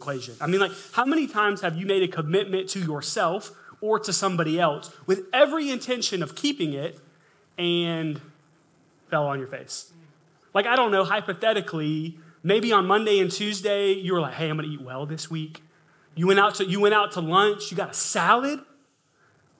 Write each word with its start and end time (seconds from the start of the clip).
equation. 0.00 0.34
I 0.40 0.46
mean, 0.46 0.60
like, 0.60 0.72
how 0.92 1.04
many 1.04 1.26
times 1.26 1.62
have 1.62 1.76
you 1.76 1.86
made 1.86 2.02
a 2.02 2.08
commitment 2.08 2.68
to 2.70 2.80
yourself 2.80 3.52
or 3.80 3.98
to 4.00 4.12
somebody 4.12 4.60
else 4.60 4.94
with 5.06 5.22
every 5.32 5.70
intention 5.70 6.22
of 6.22 6.34
keeping 6.34 6.72
it 6.72 7.00
and 7.58 8.20
fell 9.10 9.26
on 9.26 9.38
your 9.38 9.48
face? 9.48 9.92
Like, 10.52 10.66
I 10.66 10.76
don't 10.76 10.90
know, 10.90 11.04
hypothetically, 11.04 12.18
maybe 12.42 12.72
on 12.72 12.86
Monday 12.86 13.20
and 13.20 13.30
Tuesday, 13.30 13.92
you 13.92 14.12
were 14.12 14.20
like, 14.20 14.34
hey, 14.34 14.48
I'm 14.48 14.56
gonna 14.56 14.68
eat 14.68 14.82
well 14.82 15.06
this 15.06 15.30
week. 15.30 15.62
You 16.14 16.26
went 16.26 16.40
out 16.40 16.56
to, 16.56 16.64
you 16.64 16.80
went 16.80 16.94
out 16.94 17.12
to 17.12 17.20
lunch, 17.20 17.70
you 17.70 17.76
got 17.76 17.90
a 17.90 17.94
salad, 17.94 18.60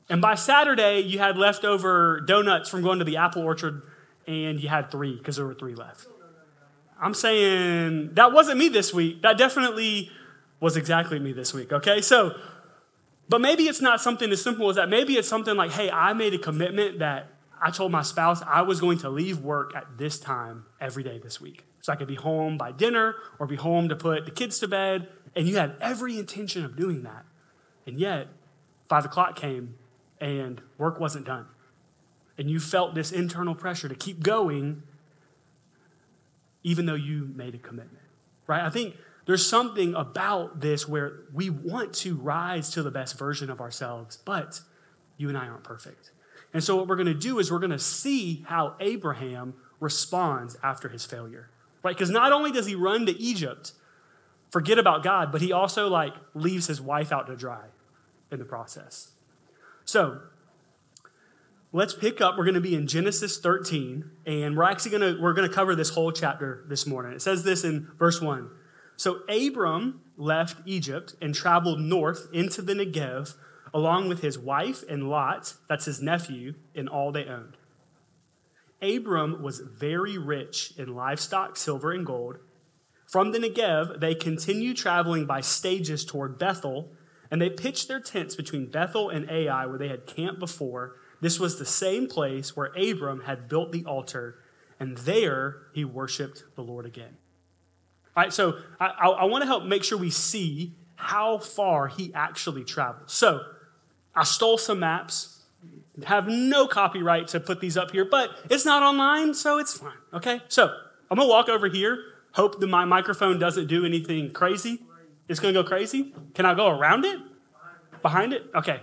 and 0.08 0.22
by 0.22 0.36
Saturday, 0.36 1.00
you 1.00 1.18
had 1.18 1.36
leftover 1.36 2.20
donuts 2.20 2.68
from 2.68 2.82
going 2.82 2.98
to 3.00 3.04
the 3.04 3.16
apple 3.16 3.42
orchard, 3.42 3.82
and 4.26 4.62
you 4.62 4.68
had 4.68 4.90
three 4.90 5.16
because 5.16 5.36
there 5.36 5.46
were 5.46 5.54
three 5.54 5.74
left. 5.74 6.06
I'm 7.00 7.12
saying 7.12 8.14
that 8.14 8.32
wasn't 8.32 8.58
me 8.58 8.68
this 8.68 8.94
week. 8.94 9.22
That 9.22 9.36
definitely 9.36 10.10
was 10.60 10.76
exactly 10.76 11.18
me 11.18 11.32
this 11.32 11.52
week, 11.52 11.72
okay? 11.72 12.00
So, 12.00 12.36
but 13.28 13.40
maybe 13.40 13.64
it's 13.64 13.80
not 13.80 14.00
something 14.00 14.30
as 14.30 14.42
simple 14.42 14.70
as 14.70 14.76
that. 14.76 14.88
Maybe 14.88 15.14
it's 15.14 15.28
something 15.28 15.56
like, 15.56 15.72
hey, 15.72 15.90
I 15.90 16.12
made 16.12 16.34
a 16.34 16.38
commitment 16.38 17.00
that 17.00 17.28
I 17.60 17.70
told 17.70 17.92
my 17.92 18.02
spouse 18.02 18.42
I 18.42 18.62
was 18.62 18.80
going 18.80 18.98
to 18.98 19.10
leave 19.10 19.40
work 19.40 19.74
at 19.74 19.98
this 19.98 20.18
time 20.18 20.66
every 20.80 21.02
day 21.02 21.18
this 21.18 21.40
week. 21.40 21.64
So 21.80 21.92
I 21.92 21.96
could 21.96 22.08
be 22.08 22.14
home 22.14 22.58
by 22.58 22.72
dinner 22.72 23.16
or 23.38 23.46
be 23.46 23.56
home 23.56 23.88
to 23.88 23.96
put 23.96 24.24
the 24.24 24.30
kids 24.30 24.58
to 24.60 24.68
bed. 24.68 25.08
And 25.34 25.46
you 25.46 25.56
had 25.56 25.76
every 25.80 26.18
intention 26.18 26.64
of 26.64 26.76
doing 26.76 27.02
that. 27.02 27.24
And 27.86 27.98
yet, 27.98 28.28
five 28.88 29.04
o'clock 29.04 29.36
came 29.36 29.76
and 30.20 30.60
work 30.78 30.98
wasn't 30.98 31.26
done. 31.26 31.46
And 32.38 32.50
you 32.50 32.60
felt 32.60 32.94
this 32.94 33.12
internal 33.12 33.54
pressure 33.54 33.88
to 33.88 33.94
keep 33.94 34.22
going 34.22 34.82
even 36.62 36.86
though 36.86 36.94
you 36.94 37.30
made 37.36 37.54
a 37.54 37.58
commitment, 37.58 38.02
right? 38.48 38.62
I 38.62 38.70
think 38.70 38.96
there's 39.26 39.44
something 39.44 39.94
about 39.94 40.60
this 40.60 40.88
where 40.88 41.24
we 41.32 41.50
want 41.50 41.92
to 41.94 42.14
rise 42.16 42.70
to 42.70 42.82
the 42.82 42.92
best 42.92 43.18
version 43.18 43.50
of 43.50 43.60
ourselves, 43.60 44.18
but 44.24 44.60
you 45.16 45.28
and 45.28 45.36
I 45.36 45.46
aren't 45.48 45.64
perfect. 45.64 46.12
And 46.54 46.62
so, 46.62 46.76
what 46.76 46.86
we're 46.86 46.96
going 46.96 47.06
to 47.06 47.14
do 47.14 47.38
is 47.38 47.50
we're 47.50 47.58
going 47.58 47.70
to 47.72 47.78
see 47.78 48.44
how 48.46 48.76
Abraham 48.80 49.54
responds 49.80 50.56
after 50.62 50.88
his 50.88 51.04
failure, 51.04 51.50
right? 51.82 51.94
Because 51.94 52.08
not 52.08 52.32
only 52.32 52.52
does 52.52 52.66
he 52.66 52.74
run 52.74 53.04
to 53.06 53.20
Egypt, 53.20 53.72
forget 54.50 54.78
about 54.78 55.02
God, 55.02 55.32
but 55.32 55.42
he 55.42 55.52
also 55.52 55.88
like 55.88 56.14
leaves 56.34 56.68
his 56.68 56.80
wife 56.80 57.12
out 57.12 57.26
to 57.26 57.36
dry 57.36 57.64
in 58.30 58.38
the 58.38 58.44
process. 58.44 59.10
So, 59.84 60.20
let's 61.72 61.94
pick 61.94 62.20
up. 62.20 62.38
We're 62.38 62.44
going 62.44 62.54
to 62.54 62.60
be 62.60 62.76
in 62.76 62.86
Genesis 62.86 63.38
13, 63.38 64.08
and 64.24 64.56
we're 64.56 64.64
actually 64.64 64.92
going 64.92 65.16
to 65.16 65.20
we're 65.20 65.34
going 65.34 65.48
to 65.48 65.54
cover 65.54 65.74
this 65.74 65.90
whole 65.90 66.12
chapter 66.12 66.64
this 66.68 66.86
morning. 66.86 67.12
It 67.12 67.22
says 67.22 67.42
this 67.42 67.64
in 67.64 67.88
verse 67.98 68.20
1. 68.20 68.50
So 68.96 69.20
Abram 69.28 70.00
left 70.16 70.62
Egypt 70.66 71.14
and 71.20 71.34
traveled 71.34 71.80
north 71.80 72.28
into 72.32 72.62
the 72.62 72.74
Negev 72.74 73.34
along 73.74 74.08
with 74.08 74.22
his 74.22 74.38
wife 74.38 74.82
and 74.88 75.10
Lot, 75.10 75.54
that's 75.68 75.84
his 75.84 76.00
nephew, 76.00 76.54
and 76.74 76.88
all 76.88 77.12
they 77.12 77.26
owned. 77.26 77.56
Abram 78.80 79.42
was 79.42 79.60
very 79.60 80.16
rich 80.16 80.72
in 80.78 80.94
livestock, 80.94 81.56
silver, 81.56 81.92
and 81.92 82.06
gold. 82.06 82.36
From 83.06 83.32
the 83.32 83.38
Negev, 83.38 84.00
they 84.00 84.14
continued 84.14 84.76
traveling 84.76 85.26
by 85.26 85.40
stages 85.40 86.04
toward 86.04 86.38
Bethel, 86.38 86.90
and 87.30 87.40
they 87.40 87.50
pitched 87.50 87.88
their 87.88 88.00
tents 88.00 88.34
between 88.34 88.70
Bethel 88.70 89.10
and 89.10 89.30
Ai, 89.30 89.66
where 89.66 89.78
they 89.78 89.88
had 89.88 90.06
camped 90.06 90.40
before 90.40 90.96
this 91.20 91.40
was 91.40 91.58
the 91.58 91.64
same 91.64 92.08
place 92.08 92.56
where 92.56 92.72
Abram 92.76 93.22
had 93.22 93.48
built 93.48 93.72
the 93.72 93.84
altar, 93.84 94.38
and 94.78 94.98
there 94.98 95.62
he 95.72 95.84
worshiped 95.84 96.44
the 96.54 96.62
Lord 96.62 96.84
again. 96.84 97.16
Right, 98.16 98.32
so 98.32 98.58
I, 98.80 98.86
I, 98.86 99.08
I 99.08 99.24
want 99.24 99.42
to 99.42 99.46
help 99.46 99.64
make 99.64 99.84
sure 99.84 99.98
we 99.98 100.10
see 100.10 100.72
how 100.94 101.38
far 101.38 101.88
he 101.88 102.12
actually 102.14 102.64
traveled. 102.64 103.10
So 103.10 103.42
I 104.14 104.24
stole 104.24 104.56
some 104.56 104.80
maps. 104.80 105.42
Have 106.04 106.26
no 106.26 106.66
copyright 106.66 107.28
to 107.28 107.40
put 107.40 107.60
these 107.60 107.76
up 107.76 107.90
here, 107.90 108.04
but 108.04 108.30
it's 108.50 108.64
not 108.64 108.82
online, 108.82 109.34
so 109.34 109.58
it's 109.58 109.78
fine. 109.78 109.96
Okay, 110.12 110.40
so 110.48 110.74
I'm 111.10 111.16
gonna 111.16 111.28
walk 111.28 111.48
over 111.48 111.68
here. 111.68 111.98
Hope 112.32 112.60
that 112.60 112.66
my 112.66 112.84
microphone 112.84 113.38
doesn't 113.38 113.66
do 113.66 113.84
anything 113.84 114.30
crazy. 114.30 114.80
It's 115.28 115.40
gonna 115.40 115.54
go 115.54 115.64
crazy. 115.64 116.14
Can 116.34 116.44
I 116.44 116.54
go 116.54 116.68
around 116.68 117.04
it? 117.04 117.18
Behind 118.02 118.32
it? 118.32 118.44
Okay. 118.54 118.80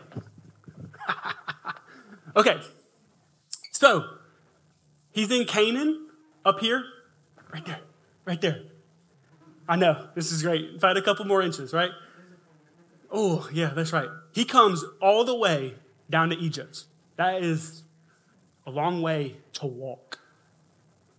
Okay, 2.36 2.60
so 3.72 4.06
he's 5.12 5.30
in 5.30 5.46
Canaan 5.46 6.08
up 6.44 6.60
here, 6.60 6.84
right 7.54 7.64
there, 7.64 7.82
right 8.26 8.42
there. 8.42 8.64
I 9.68 9.76
know, 9.76 10.08
this 10.16 10.32
is 10.32 10.44
great. 10.44 10.76
If 10.76 10.84
I 10.84 10.90
had 10.90 10.98
a 10.98 11.02
couple 11.02 11.26
more 11.26 11.42
inches, 11.42 11.74
right? 11.74 11.92
Oh, 13.12 13.50
yeah, 13.54 13.72
that's 13.74 13.94
right. 13.94 14.10
He 14.34 14.44
comes 14.46 14.84
all 15.02 15.24
the 15.24 15.36
way 15.36 15.76
down 16.10 16.30
to 16.30 16.36
Egypt. 16.36 16.86
That 17.16 17.44
is 17.44 17.84
a 18.66 18.72
long 18.72 19.02
way 19.02 19.38
to 19.54 19.68
walk. 19.68 20.20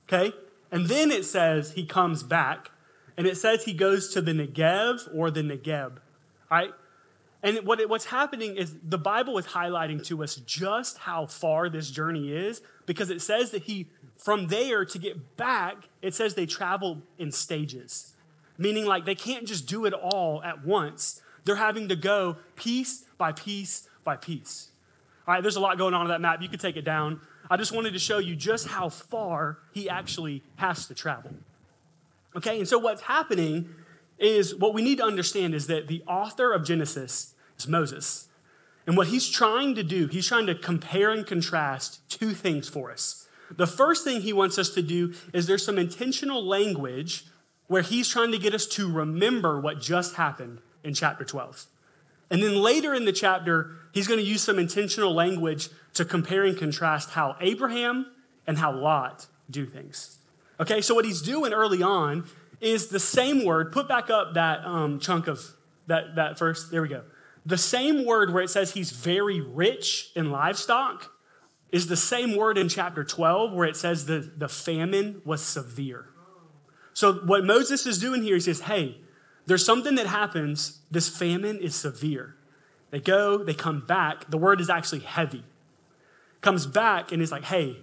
Okay? 0.09 0.35
And 0.71 0.87
then 0.87 1.11
it 1.11 1.25
says 1.25 1.73
he 1.73 1.87
comes 1.87 2.23
back, 2.23 2.71
and 3.17 3.27
it 3.27 3.37
says 3.37 3.65
he 3.65 3.73
goes 3.73 4.13
to 4.15 4.21
the 4.21 4.33
Negev 4.33 5.09
or 5.15 5.31
the 5.31 5.43
Negeb. 5.43 5.99
Right? 6.51 6.73
And 7.45 7.59
what 7.67 7.87
what's 7.89 8.07
happening 8.07 8.57
is 8.57 8.75
the 8.83 8.99
Bible 8.99 9.37
is 9.37 9.47
highlighting 9.47 10.05
to 10.07 10.23
us 10.25 10.37
just 10.37 10.99
how 10.99 11.27
far 11.27 11.69
this 11.69 11.91
journey 11.91 12.33
is 12.33 12.63
because 12.87 13.11
it 13.11 13.21
says 13.21 13.51
that 13.51 13.65
he, 13.65 13.87
from 14.17 14.49
there 14.49 14.85
to 14.87 14.99
get 14.99 15.37
back, 15.37 15.89
it 16.01 16.15
says 16.15 16.35
they 16.35 16.47
travel 16.47 17.03
in 17.19 17.31
stages, 17.31 18.14
meaning 18.59 18.85
like 18.87 19.05
they 19.05 19.15
can't 19.15 19.47
just 19.47 19.67
do 19.67 19.85
it 19.85 19.93
all 19.93 20.43
at 20.43 20.65
once. 20.65 21.21
They're 21.45 21.57
having 21.57 21.89
to 21.89 21.97
go 21.97 22.37
piece 22.57 23.05
by 23.19 23.33
piece 23.33 23.89
by 24.05 24.17
piece. 24.17 24.69
All 25.27 25.35
right, 25.35 25.43
there's 25.43 25.57
a 25.57 25.61
lot 25.61 25.79
going 25.79 25.95
on 25.95 26.03
in 26.03 26.09
that 26.09 26.21
map. 26.21 26.43
You 26.43 26.49
could 26.49 26.61
take 26.61 26.77
it 26.77 26.85
down. 26.85 27.21
I 27.51 27.57
just 27.57 27.73
wanted 27.73 27.93
to 27.93 27.99
show 27.99 28.19
you 28.19 28.37
just 28.37 28.69
how 28.69 28.89
far 28.89 29.59
he 29.73 29.89
actually 29.89 30.43
has 30.57 30.87
to 30.87 30.95
travel. 30.95 31.33
Okay, 32.37 32.59
and 32.59 32.69
so 32.69 32.79
what's 32.79 33.03
happening 33.03 33.75
is 34.19 34.55
what 34.55 34.75
we 34.75 34.83
need 34.83 34.99
to 34.99 35.05
understand 35.05 35.55
is 35.55 35.67
that 35.67 35.89
the 35.89 36.03
author 36.07 36.53
of 36.53 36.65
Genesis 36.65 37.35
is 37.59 37.69
Moses. 37.69 38.29
And 38.87 38.97
what 38.97 39.09
he's 39.09 39.29
trying 39.29 39.75
to 39.77 39.83
do, 39.83 40.07
he's 40.09 40.27
trying 40.27 40.47
to 40.47 40.55
compare 40.55 41.11
and 41.11 41.27
contrast 41.27 42.01
two 42.09 42.33
things 42.33 42.69
for 42.69 42.91
us. 42.91 43.29
The 43.51 43.67
first 43.67 44.05
thing 44.05 44.21
he 44.21 44.33
wants 44.33 44.59
us 44.59 44.71
to 44.71 44.83
do 44.83 45.15
is 45.33 45.47
there's 45.47 45.65
some 45.65 45.79
intentional 45.79 46.45
language 46.45 47.27
where 47.67 47.83
he's 47.83 48.09
trying 48.09 48.33
to 48.33 48.39
get 48.39 48.55
us 48.55 48.67
to 48.67 48.91
remember 48.91 49.61
what 49.61 49.81
just 49.81 50.17
happened 50.17 50.61
in 50.83 50.95
chapter 50.95 51.25
12. 51.25 51.67
And 52.31 52.43
then 52.43 52.57
later 52.57 52.95
in 52.95 53.05
the 53.05 53.13
chapter, 53.13 53.73
he's 53.93 54.07
going 54.07 54.21
to 54.21 54.27
use 54.27 54.43
some 54.43 54.59
intentional 54.59 55.15
language 55.15 55.69
to 55.95 56.05
compare 56.05 56.45
and 56.45 56.57
contrast 56.57 57.11
how 57.11 57.37
Abraham 57.41 58.07
and 58.47 58.59
how 58.59 58.75
Lot 58.75 59.27
do 59.51 59.67
things. 59.67 60.19
Okay, 60.61 60.81
so 60.81 60.95
what 60.95 61.05
he's 61.05 61.23
doing 61.23 61.53
early 61.53 61.83
on 61.83 62.25
is 62.61 62.89
the 62.89 63.01
same 63.01 63.45
word. 63.45 63.73
Put 63.73 63.89
back 63.89 64.11
up 64.11 64.35
that 64.35 64.65
um, 64.65 65.01
chunk 65.01 65.27
of 65.27 65.45
that, 65.87 66.15
that 66.17 66.39
first. 66.39 66.71
There 66.71 66.83
we 66.83 66.89
go. 66.89 67.03
The 67.47 67.59
same 67.59 68.07
word 68.07 68.33
where 68.33 68.43
it 68.43 68.51
says 68.51 68.73
he's 68.73 68.91
very 68.91 69.41
rich 69.41 70.11
in 70.17 70.31
livestock 70.31 71.13
is 71.71 71.89
the 71.89 71.97
same 71.97 72.37
word 72.37 72.57
in 72.57 72.69
chapter 72.69 73.05
12 73.05 73.53
where 73.53 73.69
it 73.69 73.77
says 73.77 74.07
the, 74.07 74.31
the 74.37 74.49
famine 74.49 75.21
was 75.25 75.43
severe. 75.43 76.07
So, 76.95 77.13
what 77.13 77.45
Moses 77.45 77.87
is 77.87 77.99
doing 77.99 78.23
here, 78.23 78.35
he 78.35 78.41
says, 78.41 78.61
hey, 78.61 78.99
there's 79.47 79.65
something 79.65 79.97
that 79.97 80.07
happens. 80.07 80.81
This 80.91 81.09
famine 81.09 81.59
is 81.59 81.75
severe. 81.75 82.37
They 82.91 83.01
go, 83.01 83.39
they 83.39 83.55
come 83.55 83.81
back. 83.81 84.31
The 84.31 84.39
word 84.39 84.61
is 84.61 84.71
actually 84.71 85.01
heavy. 85.01 85.45
Comes 86.41 86.67
back 86.67 87.11
and 87.11 87.21
is 87.21 87.33
like, 87.33 87.45
hey, 87.45 87.79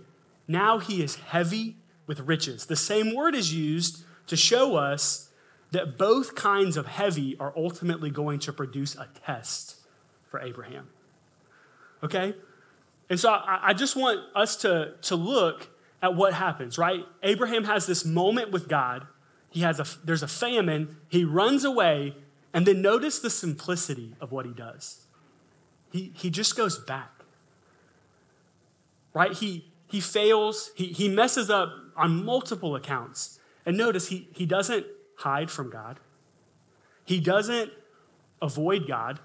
now 0.47 0.79
he 0.79 1.03
is 1.03 1.15
heavy 1.15 1.75
with 2.07 2.21
riches. 2.21 2.65
The 2.65 2.75
same 2.75 3.13
word 3.13 3.35
is 3.35 3.53
used 3.53 4.03
to 4.27 4.37
show 4.37 4.75
us 4.75 5.29
that 5.71 5.97
both 5.97 6.35
kinds 6.35 6.77
of 6.77 6.87
heavy 6.87 7.35
are 7.39 7.53
ultimately 7.55 8.09
going 8.09 8.39
to 8.39 8.53
produce 8.53 8.95
a 8.95 9.07
test 9.25 9.75
for 10.29 10.39
Abraham. 10.39 10.89
Okay? 12.03 12.35
And 13.09 13.19
so 13.19 13.29
I, 13.29 13.69
I, 13.69 13.73
just 13.73 13.95
want 13.95 14.21
us 14.35 14.55
to, 14.57 14.93
to 15.03 15.15
look 15.15 15.69
at 16.01 16.15
what 16.15 16.33
happens, 16.33 16.77
right? 16.77 17.05
Abraham 17.21 17.65
has 17.65 17.85
this 17.85 18.03
moment 18.03 18.51
with 18.51 18.67
God. 18.67 19.05
He 19.49 19.61
has 19.61 19.79
a, 19.79 19.85
there's 20.03 20.23
a 20.23 20.27
famine. 20.27 20.97
He 21.09 21.23
runs 21.23 21.63
away. 21.63 22.15
And 22.53 22.65
then 22.65 22.81
notice 22.81 23.19
the 23.19 23.29
simplicity 23.29 24.15
of 24.19 24.31
what 24.31 24.45
he 24.45 24.51
does. 24.51 25.05
He, 25.91 26.11
he 26.15 26.29
just 26.29 26.57
goes 26.57 26.79
back. 26.79 27.11
Right? 29.13 29.33
He, 29.33 29.71
he 29.87 29.99
fails. 29.99 30.71
He, 30.75 30.87
he 30.87 31.07
messes 31.07 31.49
up 31.49 31.73
on 31.95 32.25
multiple 32.25 32.75
accounts. 32.75 33.39
And 33.65 33.77
notice 33.77 34.07
he, 34.07 34.27
he 34.33 34.45
doesn't 34.45 34.85
hide 35.17 35.51
from 35.51 35.69
God. 35.69 35.99
He 37.05 37.19
doesn't 37.19 37.71
avoid 38.41 38.87
God. 38.87 39.19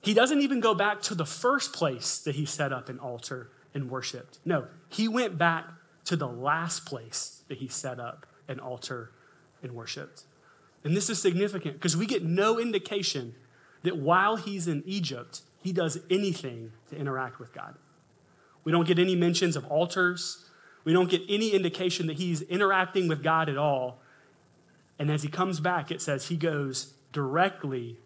He 0.00 0.14
doesn't 0.14 0.40
even 0.40 0.60
go 0.60 0.74
back 0.74 1.00
to 1.02 1.14
the 1.14 1.26
first 1.26 1.72
place 1.72 2.18
that 2.18 2.34
he 2.34 2.44
set 2.44 2.72
up 2.72 2.88
an 2.88 2.98
altar 2.98 3.50
and 3.74 3.90
worshiped. 3.90 4.38
No, 4.44 4.66
he 4.88 5.08
went 5.08 5.38
back 5.38 5.66
to 6.04 6.16
the 6.16 6.28
last 6.28 6.84
place 6.84 7.42
that 7.48 7.58
he 7.58 7.68
set 7.68 8.00
up 8.00 8.26
an 8.48 8.60
altar 8.60 9.12
and 9.62 9.72
worshiped. 9.72 10.24
And 10.84 10.96
this 10.96 11.08
is 11.08 11.20
significant 11.20 11.74
because 11.74 11.96
we 11.96 12.06
get 12.06 12.24
no 12.24 12.58
indication 12.58 13.34
that 13.82 13.96
while 13.96 14.36
he's 14.36 14.66
in 14.66 14.82
Egypt, 14.86 15.42
he 15.62 15.72
does 15.72 15.98
anything 16.10 16.72
to 16.90 16.96
interact 16.96 17.38
with 17.38 17.52
God. 17.52 17.76
We 18.64 18.72
don't 18.72 18.86
get 18.86 18.98
any 18.98 19.14
mentions 19.14 19.56
of 19.56 19.64
altars. 19.66 20.48
We 20.84 20.92
don't 20.92 21.10
get 21.10 21.22
any 21.28 21.50
indication 21.50 22.06
that 22.08 22.18
he's 22.18 22.42
interacting 22.42 23.08
with 23.08 23.22
God 23.22 23.48
at 23.48 23.56
all. 23.56 24.00
And 24.98 25.10
as 25.10 25.22
he 25.22 25.28
comes 25.28 25.60
back, 25.60 25.90
it 25.90 26.00
says 26.00 26.28
he 26.28 26.36
goes 26.36 26.94
directly. 27.12 27.98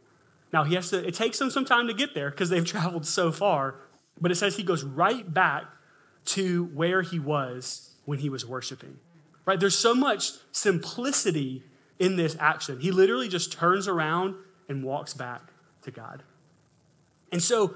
Now, 0.52 0.64
he 0.64 0.74
has 0.74 0.90
to, 0.90 1.06
it 1.06 1.14
takes 1.14 1.40
him 1.40 1.50
some 1.50 1.64
time 1.64 1.86
to 1.88 1.94
get 1.94 2.14
there 2.14 2.30
because 2.30 2.50
they've 2.50 2.64
traveled 2.64 3.06
so 3.06 3.32
far, 3.32 3.76
but 4.20 4.30
it 4.30 4.36
says 4.36 4.56
he 4.56 4.62
goes 4.62 4.84
right 4.84 5.32
back 5.32 5.64
to 6.26 6.66
where 6.74 7.02
he 7.02 7.18
was 7.18 7.90
when 8.04 8.18
he 8.18 8.28
was 8.28 8.44
worshiping. 8.46 8.98
Right? 9.44 9.60
There's 9.60 9.78
so 9.78 9.94
much 9.94 10.32
simplicity 10.52 11.62
in 11.98 12.16
this 12.16 12.36
action. 12.40 12.80
He 12.80 12.90
literally 12.90 13.28
just 13.28 13.52
turns 13.52 13.86
around 13.88 14.34
and 14.68 14.82
walks 14.82 15.14
back 15.14 15.42
to 15.82 15.90
God. 15.90 16.22
And 17.32 17.42
so, 17.42 17.74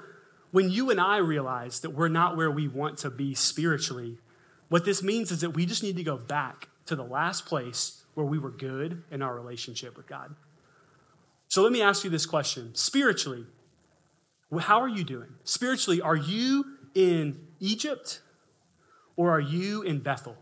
when 0.50 0.68
you 0.68 0.90
and 0.90 1.00
I 1.00 1.18
realize 1.18 1.80
that 1.80 1.90
we're 1.90 2.08
not 2.08 2.36
where 2.36 2.50
we 2.50 2.66
want 2.66 2.98
to 2.98 3.10
be 3.10 3.34
spiritually, 3.34 4.18
what 4.68 4.84
this 4.84 5.02
means 5.02 5.30
is 5.30 5.42
that 5.42 5.50
we 5.50 5.64
just 5.64 5.82
need 5.82 5.96
to 5.96 6.02
go 6.02 6.16
back 6.16 6.68
to 6.86 6.96
the 6.96 7.04
last 7.04 7.46
place 7.46 8.02
where 8.14 8.26
we 8.26 8.38
were 8.38 8.50
good 8.50 9.04
in 9.12 9.22
our 9.22 9.34
relationship 9.34 9.96
with 9.96 10.08
God. 10.08 10.34
So 11.46 11.62
let 11.62 11.72
me 11.72 11.82
ask 11.82 12.04
you 12.04 12.10
this 12.10 12.26
question 12.26 12.74
spiritually, 12.74 13.46
how 14.58 14.80
are 14.80 14.88
you 14.88 15.04
doing? 15.04 15.28
Spiritually, 15.44 16.00
are 16.00 16.16
you 16.16 16.64
in 16.94 17.46
Egypt 17.60 18.20
or 19.16 19.30
are 19.30 19.40
you 19.40 19.82
in 19.82 20.00
Bethel? 20.00 20.36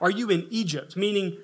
Are 0.00 0.10
you 0.10 0.30
in 0.30 0.46
Egypt? 0.50 0.96
Meaning, 0.96 1.38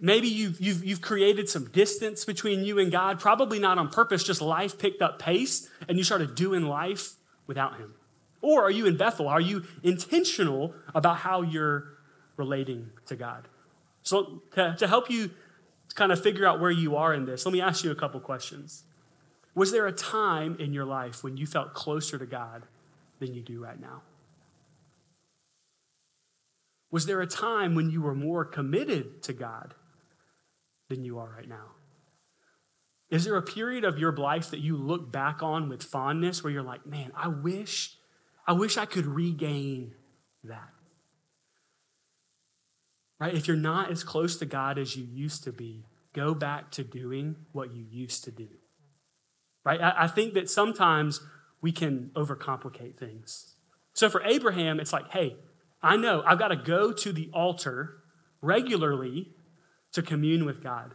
maybe 0.00 0.28
you've, 0.28 0.60
you've, 0.60 0.84
you've 0.84 1.00
created 1.00 1.48
some 1.48 1.68
distance 1.70 2.24
between 2.24 2.64
you 2.64 2.78
and 2.78 2.92
God, 2.92 3.18
probably 3.18 3.58
not 3.58 3.78
on 3.78 3.88
purpose, 3.88 4.22
just 4.22 4.40
life 4.40 4.78
picked 4.78 5.02
up 5.02 5.18
pace 5.18 5.68
and 5.88 5.98
you 5.98 6.04
started 6.04 6.34
doing 6.34 6.62
life 6.62 7.14
without 7.46 7.78
Him. 7.78 7.94
Or 8.40 8.62
are 8.62 8.70
you 8.70 8.86
in 8.86 8.96
Bethel? 8.96 9.28
Are 9.28 9.40
you 9.40 9.64
intentional 9.82 10.74
about 10.94 11.18
how 11.18 11.42
you're 11.42 11.98
relating 12.36 12.90
to 13.06 13.16
God? 13.16 13.48
So, 14.02 14.42
to, 14.54 14.76
to 14.78 14.86
help 14.86 15.10
you 15.10 15.30
kind 15.94 16.12
of 16.12 16.22
figure 16.22 16.46
out 16.46 16.60
where 16.60 16.70
you 16.70 16.96
are 16.96 17.12
in 17.12 17.26
this, 17.26 17.44
let 17.44 17.52
me 17.52 17.60
ask 17.60 17.82
you 17.82 17.90
a 17.90 17.96
couple 17.96 18.20
questions. 18.20 18.84
Was 19.58 19.72
there 19.72 19.88
a 19.88 19.92
time 19.92 20.56
in 20.60 20.72
your 20.72 20.84
life 20.84 21.24
when 21.24 21.36
you 21.36 21.44
felt 21.44 21.74
closer 21.74 22.16
to 22.16 22.26
God 22.26 22.62
than 23.18 23.34
you 23.34 23.42
do 23.42 23.60
right 23.60 23.80
now? 23.80 24.02
Was 26.92 27.06
there 27.06 27.20
a 27.20 27.26
time 27.26 27.74
when 27.74 27.90
you 27.90 28.00
were 28.00 28.14
more 28.14 28.44
committed 28.44 29.20
to 29.24 29.32
God 29.32 29.74
than 30.88 31.04
you 31.04 31.18
are 31.18 31.34
right 31.36 31.48
now? 31.48 31.72
Is 33.10 33.24
there 33.24 33.34
a 33.34 33.42
period 33.42 33.82
of 33.82 33.98
your 33.98 34.14
life 34.14 34.48
that 34.52 34.60
you 34.60 34.76
look 34.76 35.10
back 35.10 35.42
on 35.42 35.68
with 35.68 35.82
fondness 35.82 36.44
where 36.44 36.52
you're 36.52 36.62
like, 36.62 36.86
man, 36.86 37.10
I 37.16 37.26
wish, 37.26 37.96
I 38.46 38.52
wish 38.52 38.78
I 38.78 38.86
could 38.86 39.06
regain 39.06 39.92
that? 40.44 40.70
Right? 43.18 43.34
If 43.34 43.48
you're 43.48 43.56
not 43.56 43.90
as 43.90 44.04
close 44.04 44.36
to 44.36 44.46
God 44.46 44.78
as 44.78 44.94
you 44.94 45.02
used 45.02 45.42
to 45.42 45.52
be, 45.52 45.84
go 46.12 46.32
back 46.32 46.70
to 46.70 46.84
doing 46.84 47.34
what 47.50 47.74
you 47.74 47.84
used 47.90 48.22
to 48.22 48.30
do. 48.30 48.46
Right? 49.68 49.82
I, 49.82 50.04
I 50.04 50.06
think 50.06 50.32
that 50.32 50.48
sometimes 50.48 51.20
we 51.60 51.72
can 51.72 52.10
overcomplicate 52.16 52.96
things. 52.96 53.54
So 53.92 54.08
for 54.08 54.22
Abraham, 54.22 54.80
it's 54.80 54.94
like, 54.94 55.10
hey, 55.10 55.36
I 55.82 55.98
know 55.98 56.22
I've 56.24 56.38
got 56.38 56.48
to 56.48 56.56
go 56.56 56.90
to 56.90 57.12
the 57.12 57.28
altar 57.34 57.98
regularly 58.40 59.28
to 59.92 60.00
commune 60.00 60.46
with 60.46 60.62
God. 60.62 60.94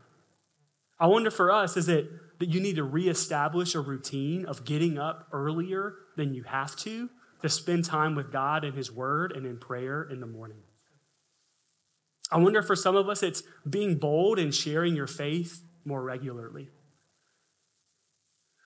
I 0.99 1.05
wonder 1.05 1.29
for 1.29 1.51
us, 1.51 1.77
is 1.77 1.87
it 1.87 2.09
that 2.39 2.49
you 2.49 2.59
need 2.59 2.77
to 2.77 2.83
reestablish 2.83 3.75
a 3.75 3.79
routine 3.79 4.43
of 4.47 4.65
getting 4.65 4.97
up 4.97 5.27
earlier 5.31 5.93
than 6.17 6.33
you 6.33 6.41
have 6.41 6.75
to 6.77 7.11
to 7.43 7.49
spend 7.49 7.85
time 7.85 8.15
with 8.15 8.31
God 8.31 8.63
and 8.63 8.75
His 8.75 8.91
Word 8.91 9.33
and 9.33 9.45
in 9.45 9.59
prayer 9.59 10.01
in 10.01 10.19
the 10.19 10.25
morning? 10.25 10.63
I 12.31 12.37
wonder 12.37 12.63
for 12.63 12.75
some 12.75 12.95
of 12.95 13.07
us, 13.07 13.21
it's 13.21 13.43
being 13.69 13.97
bold 13.97 14.39
and 14.39 14.51
sharing 14.51 14.95
your 14.95 15.05
faith 15.05 15.61
more 15.85 16.01
regularly. 16.01 16.69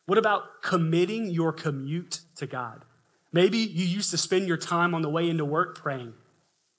What 0.07 0.17
about 0.17 0.63
committing 0.63 1.29
your 1.29 1.51
commute 1.51 2.21
to 2.37 2.47
God? 2.47 2.85
Maybe 3.33 3.57
you 3.57 3.85
used 3.85 4.09
to 4.11 4.17
spend 4.17 4.47
your 4.47 4.57
time 4.57 4.95
on 4.95 5.01
the 5.01 5.09
way 5.09 5.29
into 5.29 5.43
work 5.43 5.77
praying. 5.77 6.13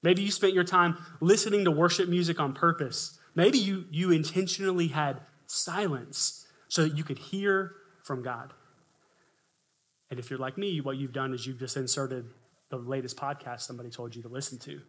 Maybe 0.03 0.23
you 0.23 0.31
spent 0.31 0.55
your 0.55 0.65
time 0.65 0.97
listening 1.21 1.65
to 1.67 1.71
worship 1.71 2.09
music 2.09 2.41
on 2.41 2.55
purpose. 2.55 3.19
Maybe 3.35 3.59
you, 3.59 3.85
you 3.91 4.11
intentionally 4.11 4.89
had 4.89 5.21
silence 5.47 6.47
so 6.69 6.85
that 6.85 6.97
you 6.97 7.05
could 7.05 7.19
hear 7.19 7.75
from 8.03 8.23
God. 8.23 8.55
And 10.11 10.19
if 10.19 10.31
you're 10.31 10.39
like 10.39 10.57
me, 10.57 10.81
what 10.81 10.97
you've 10.97 11.13
done 11.13 11.35
is 11.35 11.47
you've 11.47 11.59
just 11.59 11.77
inserted 11.77 12.31
the 12.71 12.79
latest 12.79 13.19
podcast 13.19 13.61
somebody 13.61 13.91
told 13.91 14.17
you 14.17 14.23
to 14.23 14.29
listen 14.29 14.59
to. 14.61 14.81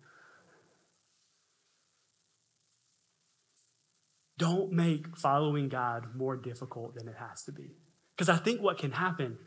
Don't 4.37 4.71
make 4.71 5.17
following 5.17 5.67
God 5.67 6.15
more 6.15 6.37
difficult 6.37 6.95
than 6.95 7.09
it 7.09 7.15
has 7.19 7.43
to 7.43 7.51
be. 7.51 7.71
Because 8.19 8.27
I 8.27 8.35
think 8.35 8.61
what 8.61 8.77
can 8.77 8.91
happen 8.91 9.37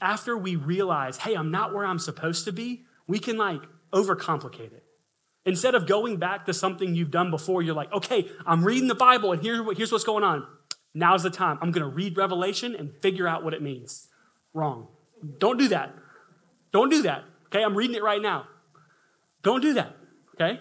after 0.00 0.36
we 0.36 0.56
realize, 0.56 1.18
hey, 1.18 1.34
I'm 1.34 1.52
not 1.52 1.72
where 1.72 1.86
I'm 1.86 2.00
supposed 2.00 2.44
to 2.46 2.52
be, 2.52 2.84
we 3.06 3.20
can 3.20 3.36
like 3.36 3.60
overcomplicate 3.92 4.72
it. 4.72 4.82
Instead 5.44 5.76
of 5.76 5.86
going 5.86 6.16
back 6.16 6.44
to 6.46 6.52
something 6.52 6.96
you've 6.96 7.12
done 7.12 7.30
before, 7.30 7.62
you're 7.62 7.76
like, 7.76 7.92
okay, 7.92 8.28
I'm 8.44 8.64
reading 8.64 8.88
the 8.88 8.96
Bible 8.96 9.30
and 9.30 9.40
here, 9.40 9.64
here's 9.74 9.92
what's 9.92 10.02
going 10.02 10.24
on. 10.24 10.44
Now's 10.92 11.22
the 11.22 11.30
time. 11.30 11.56
I'm 11.62 11.70
going 11.70 11.88
to 11.88 11.88
read 11.88 12.16
Revelation 12.16 12.74
and 12.74 12.92
figure 13.00 13.28
out 13.28 13.44
what 13.44 13.54
it 13.54 13.62
means. 13.62 14.08
Wrong. 14.52 14.88
Don't 15.38 15.56
do 15.56 15.68
that. 15.68 15.94
Don't 16.72 16.90
do 16.90 17.02
that. 17.02 17.22
Okay, 17.46 17.62
I'm 17.62 17.76
reading 17.76 17.94
it 17.94 18.02
right 18.02 18.20
now. 18.20 18.48
Don't 19.44 19.60
do 19.60 19.72
that. 19.74 19.94
Okay? 20.34 20.58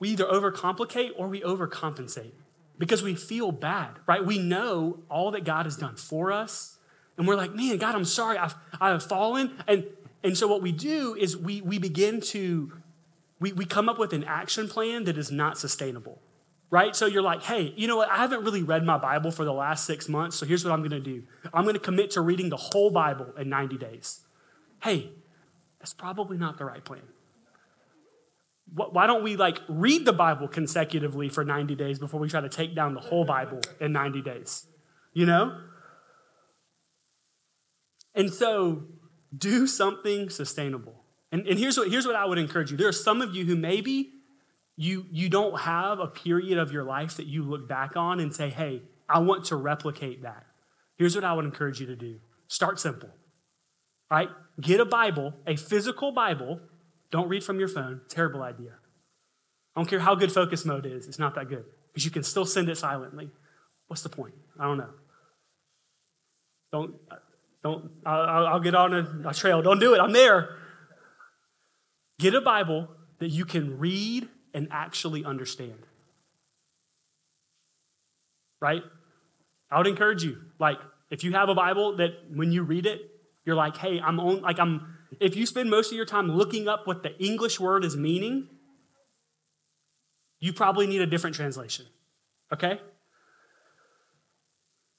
We 0.00 0.08
either 0.08 0.24
overcomplicate 0.24 1.10
or 1.16 1.28
we 1.28 1.42
overcompensate 1.42 2.32
because 2.78 3.02
we 3.02 3.14
feel 3.14 3.52
bad, 3.52 3.90
right? 4.06 4.24
We 4.24 4.38
know 4.38 5.00
all 5.08 5.30
that 5.32 5.44
God 5.44 5.66
has 5.66 5.76
done 5.76 5.96
for 5.96 6.32
us 6.32 6.74
and 7.16 7.28
we're 7.28 7.36
like, 7.36 7.54
man, 7.54 7.78
God, 7.78 7.94
I'm 7.94 8.04
sorry, 8.04 8.38
I've, 8.38 8.54
I've 8.80 9.02
fallen. 9.02 9.52
And, 9.68 9.86
and 10.22 10.36
so 10.36 10.48
what 10.48 10.62
we 10.62 10.72
do 10.72 11.14
is 11.14 11.36
we, 11.36 11.60
we 11.60 11.78
begin 11.78 12.20
to, 12.22 12.72
we, 13.38 13.52
we 13.52 13.64
come 13.64 13.88
up 13.88 13.98
with 13.98 14.12
an 14.12 14.24
action 14.24 14.68
plan 14.68 15.04
that 15.04 15.16
is 15.16 15.30
not 15.30 15.56
sustainable, 15.56 16.20
right? 16.70 16.96
So 16.96 17.06
you're 17.06 17.22
like, 17.22 17.42
hey, 17.42 17.72
you 17.76 17.86
know 17.86 17.96
what? 17.96 18.10
I 18.10 18.16
haven't 18.16 18.42
really 18.44 18.62
read 18.62 18.84
my 18.84 18.98
Bible 18.98 19.30
for 19.30 19.44
the 19.44 19.52
last 19.52 19.86
six 19.86 20.08
months, 20.08 20.36
so 20.36 20.46
here's 20.46 20.64
what 20.64 20.72
I'm 20.72 20.80
going 20.80 20.90
to 20.90 21.00
do. 21.00 21.22
I'm 21.52 21.62
going 21.62 21.74
to 21.74 21.80
commit 21.80 22.10
to 22.12 22.20
reading 22.20 22.48
the 22.48 22.56
whole 22.56 22.90
Bible 22.90 23.32
in 23.38 23.48
90 23.48 23.78
days. 23.78 24.20
Hey, 24.82 25.12
that's 25.78 25.94
probably 25.94 26.36
not 26.36 26.58
the 26.58 26.64
right 26.64 26.84
plan. 26.84 27.02
Why 28.72 29.06
don't 29.06 29.22
we 29.22 29.36
like 29.36 29.60
read 29.68 30.04
the 30.04 30.12
Bible 30.12 30.48
consecutively 30.48 31.28
for 31.28 31.44
90 31.44 31.74
days 31.74 31.98
before 31.98 32.18
we 32.18 32.28
try 32.28 32.40
to 32.40 32.48
take 32.48 32.74
down 32.74 32.94
the 32.94 33.00
whole 33.00 33.24
Bible 33.24 33.60
in 33.80 33.92
90 33.92 34.22
days? 34.22 34.66
You 35.12 35.26
know? 35.26 35.60
And 38.14 38.32
so 38.32 38.84
do 39.36 39.66
something 39.66 40.30
sustainable. 40.30 41.04
And, 41.30 41.46
and 41.46 41.58
here's, 41.58 41.76
what, 41.76 41.90
here's 41.90 42.06
what 42.06 42.16
I 42.16 42.24
would 42.24 42.38
encourage 42.38 42.70
you. 42.70 42.76
There 42.76 42.88
are 42.88 42.92
some 42.92 43.20
of 43.20 43.34
you 43.34 43.44
who 43.44 43.56
maybe 43.56 44.10
you, 44.76 45.06
you 45.10 45.28
don't 45.28 45.60
have 45.60 46.00
a 46.00 46.06
period 46.06 46.58
of 46.58 46.72
your 46.72 46.84
life 46.84 47.16
that 47.16 47.26
you 47.26 47.42
look 47.42 47.68
back 47.68 47.96
on 47.96 48.18
and 48.20 48.34
say, 48.34 48.50
hey, 48.50 48.82
I 49.08 49.18
want 49.20 49.44
to 49.46 49.56
replicate 49.56 50.22
that. 50.22 50.46
Here's 50.96 51.14
what 51.14 51.24
I 51.24 51.32
would 51.32 51.44
encourage 51.44 51.80
you 51.80 51.86
to 51.86 51.96
do 51.96 52.18
start 52.48 52.78
simple. 52.80 53.10
right? 54.10 54.28
Get 54.60 54.80
a 54.80 54.84
Bible, 54.84 55.34
a 55.46 55.56
physical 55.56 56.12
Bible. 56.12 56.60
Don't 57.14 57.28
read 57.28 57.44
from 57.44 57.60
your 57.60 57.68
phone. 57.68 58.00
Terrible 58.08 58.42
idea. 58.42 58.72
I 59.76 59.80
don't 59.80 59.88
care 59.88 60.00
how 60.00 60.16
good 60.16 60.32
focus 60.32 60.64
mode 60.64 60.84
is, 60.84 61.06
it's 61.06 61.20
not 61.20 61.36
that 61.36 61.48
good 61.48 61.64
because 61.86 62.04
you 62.04 62.10
can 62.10 62.24
still 62.24 62.44
send 62.44 62.68
it 62.68 62.76
silently. 62.76 63.30
What's 63.86 64.02
the 64.02 64.08
point? 64.08 64.34
I 64.58 64.64
don't 64.64 64.78
know. 64.78 64.90
Don't, 66.72 66.94
don't, 67.62 67.90
I'll, 68.04 68.46
I'll 68.48 68.60
get 68.60 68.74
on 68.74 68.92
a, 68.92 69.28
a 69.28 69.32
trail. 69.32 69.62
Don't 69.62 69.78
do 69.78 69.94
it. 69.94 70.00
I'm 70.00 70.10
there. 70.10 70.56
Get 72.18 72.34
a 72.34 72.40
Bible 72.40 72.88
that 73.20 73.28
you 73.28 73.44
can 73.44 73.78
read 73.78 74.28
and 74.52 74.66
actually 74.72 75.24
understand. 75.24 75.86
Right? 78.60 78.82
I 79.70 79.78
would 79.78 79.86
encourage 79.86 80.24
you. 80.24 80.38
Like, 80.58 80.78
if 81.12 81.22
you 81.22 81.34
have 81.34 81.48
a 81.48 81.54
Bible 81.54 81.98
that 81.98 82.10
when 82.34 82.50
you 82.50 82.64
read 82.64 82.86
it, 82.86 83.02
you're 83.44 83.54
like, 83.54 83.76
hey, 83.76 84.00
I'm 84.00 84.18
on, 84.18 84.40
like, 84.40 84.58
I'm, 84.58 84.93
if 85.20 85.36
you 85.36 85.46
spend 85.46 85.70
most 85.70 85.90
of 85.90 85.96
your 85.96 86.06
time 86.06 86.30
looking 86.30 86.68
up 86.68 86.86
what 86.86 87.02
the 87.02 87.18
English 87.22 87.60
word 87.60 87.84
is 87.84 87.96
meaning, 87.96 88.48
you 90.40 90.52
probably 90.52 90.86
need 90.86 91.00
a 91.00 91.06
different 91.06 91.36
translation. 91.36 91.86
Okay? 92.52 92.80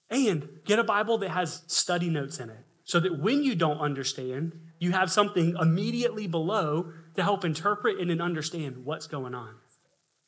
And 0.10 0.48
get 0.66 0.80
a 0.80 0.84
Bible 0.84 1.18
that 1.20 1.30
has 1.30 1.64
study 1.68 2.10
notes 2.10 2.40
in 2.40 2.50
it 2.50 2.66
so 2.84 3.00
that 3.00 3.20
when 3.20 3.44
you 3.44 3.56
don't 3.56 3.80
understand, 3.80 4.54
you 4.80 4.92
have 4.92 5.12
something 5.12 5.56
immediately 5.60 6.28
below 6.28 6.92
to 7.16 7.24
help 7.24 7.44
interpret 7.44 8.00
and 8.00 8.22
understand 8.22 8.86
what's 8.86 9.08
going 9.08 9.34
on. 9.34 9.56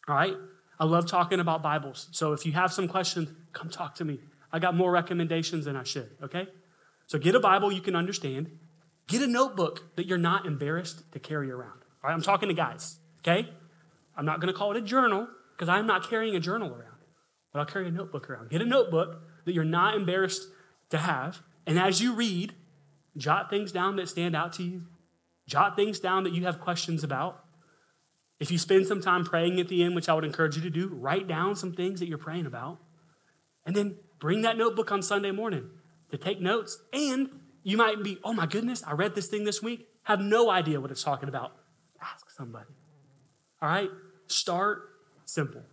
All 0.07 0.15
right? 0.15 0.35
I 0.79 0.85
love 0.85 1.05
talking 1.07 1.39
about 1.39 1.61
Bibles. 1.63 2.07
So 2.11 2.33
if 2.33 2.45
you 2.45 2.51
have 2.53 2.71
some 2.71 2.87
questions, 2.87 3.29
come 3.53 3.69
talk 3.69 3.95
to 3.95 4.05
me. 4.05 4.19
I 4.51 4.59
got 4.59 4.75
more 4.75 4.91
recommendations 4.91 5.65
than 5.65 5.75
I 5.75 5.83
should, 5.83 6.09
okay? 6.23 6.47
So 7.07 7.19
get 7.19 7.35
a 7.35 7.39
Bible 7.39 7.71
you 7.71 7.81
can 7.81 7.95
understand. 7.95 8.51
Get 9.07 9.21
a 9.21 9.27
notebook 9.27 9.95
that 9.95 10.05
you're 10.05 10.17
not 10.17 10.45
embarrassed 10.45 11.11
to 11.13 11.19
carry 11.19 11.49
around. 11.49 11.79
All 12.03 12.09
right, 12.09 12.13
I'm 12.13 12.21
talking 12.21 12.49
to 12.49 12.55
guys, 12.55 12.97
okay? 13.21 13.49
I'm 14.15 14.25
not 14.25 14.41
to 14.41 14.53
call 14.53 14.71
it 14.71 14.77
a 14.77 14.81
journal 14.81 15.27
because 15.55 15.69
I'm 15.69 15.87
not 15.87 16.09
carrying 16.09 16.35
a 16.35 16.39
journal 16.39 16.69
around, 16.69 16.97
but 17.53 17.59
I'll 17.59 17.65
carry 17.65 17.87
a 17.87 17.91
notebook 17.91 18.29
around. 18.29 18.49
Get 18.49 18.61
a 18.61 18.65
notebook 18.65 19.21
that 19.45 19.53
you're 19.53 19.63
not 19.63 19.95
embarrassed 19.95 20.47
to 20.89 20.97
have. 20.97 21.41
And 21.65 21.79
as 21.79 22.01
you 22.01 22.13
read, 22.13 22.53
jot 23.15 23.49
things 23.49 23.71
down 23.71 23.95
that 23.95 24.09
stand 24.09 24.35
out 24.35 24.53
to 24.53 24.63
you, 24.63 24.83
jot 25.47 25.75
things 25.75 25.99
down 25.99 26.23
that 26.23 26.33
you 26.33 26.45
have 26.45 26.59
questions 26.59 27.03
about. 27.03 27.43
If 28.39 28.51
you 28.51 28.57
spend 28.57 28.85
some 28.85 29.01
time 29.01 29.23
praying 29.23 29.59
at 29.59 29.67
the 29.67 29.83
end, 29.83 29.95
which 29.95 30.09
I 30.09 30.13
would 30.13 30.23
encourage 30.23 30.55
you 30.55 30.61
to 30.63 30.69
do, 30.69 30.89
write 30.89 31.27
down 31.27 31.55
some 31.55 31.73
things 31.73 31.99
that 31.99 32.07
you're 32.07 32.17
praying 32.17 32.45
about. 32.45 32.79
And 33.65 33.75
then 33.75 33.97
bring 34.19 34.43
that 34.43 34.57
notebook 34.57 34.91
on 34.91 35.01
Sunday 35.01 35.31
morning 35.31 35.69
to 36.11 36.17
take 36.17 36.39
notes. 36.39 36.79
And 36.93 37.29
you 37.67 37.75
might 37.75 38.01
be, 38.01 38.17
oh 38.23 38.31
my 38.31 38.45
goodness, 38.45 38.81
I 38.87 38.93
read 38.93 39.13
this 39.13 39.27
thing 39.27 39.43
this 39.43 39.61
week, 39.61 39.89
have 40.03 40.21
no 40.21 40.49
idea 40.49 40.79
what 40.79 40.89
it's 40.89 41.03
talking 41.03 41.27
about. 41.27 41.51
Ask 42.01 42.31
somebody. 42.31 42.69
All 43.61 43.67
right? 43.67 43.89
Start 44.27 44.83
simple. 45.25 45.63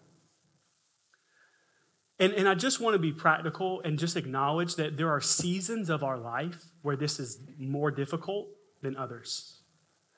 And, 2.19 2.33
and 2.33 2.49
I 2.49 2.57
just 2.57 2.81
want 2.81 2.95
to 2.95 2.99
be 2.99 3.13
practical 3.13 3.81
and 3.83 3.97
just 3.97 4.17
acknowledge 4.17 4.75
that 4.75 4.97
there 4.97 5.09
are 5.09 5.21
seasons 5.21 5.89
of 5.89 6.03
our 6.03 6.19
life 6.19 6.65
where 6.83 6.97
this 6.97 7.21
is 7.21 7.39
more 7.59 7.93
difficult 7.93 8.49
than 8.83 8.97
others. 8.97 9.61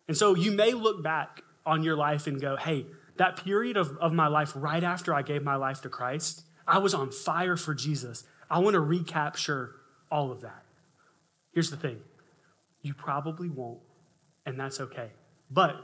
And 0.09 0.17
so 0.17 0.35
you 0.35 0.53
may 0.53 0.73
look 0.73 1.05
back 1.05 1.43
on 1.67 1.83
your 1.83 1.95
life 1.95 2.27
and 2.27 2.41
go, 2.41 2.57
hey, 2.57 2.87
that 3.19 3.45
period 3.45 3.77
of, 3.77 3.99
of 3.99 4.15
my 4.15 4.29
life 4.29 4.55
right 4.57 4.83
after 4.83 5.13
I 5.13 5.21
gave 5.21 5.43
my 5.43 5.57
life 5.57 5.83
to 5.83 5.91
Christ, 5.91 6.43
I 6.67 6.79
was 6.79 6.95
on 6.95 7.11
fire 7.11 7.59
for 7.59 7.75
Jesus. 7.75 8.25
I 8.49 8.61
want 8.61 8.73
to 8.73 8.81
recapture 8.81 9.73
all 10.11 10.33
of 10.33 10.41
that. 10.41 10.66
Here's 11.57 11.71
the 11.71 11.77
thing 11.79 12.03
you 12.83 12.93
probably 12.93 13.49
won't, 13.49 13.81
and 14.45 14.61
that's 14.61 14.79
okay. 14.79 15.09
But 15.51 15.83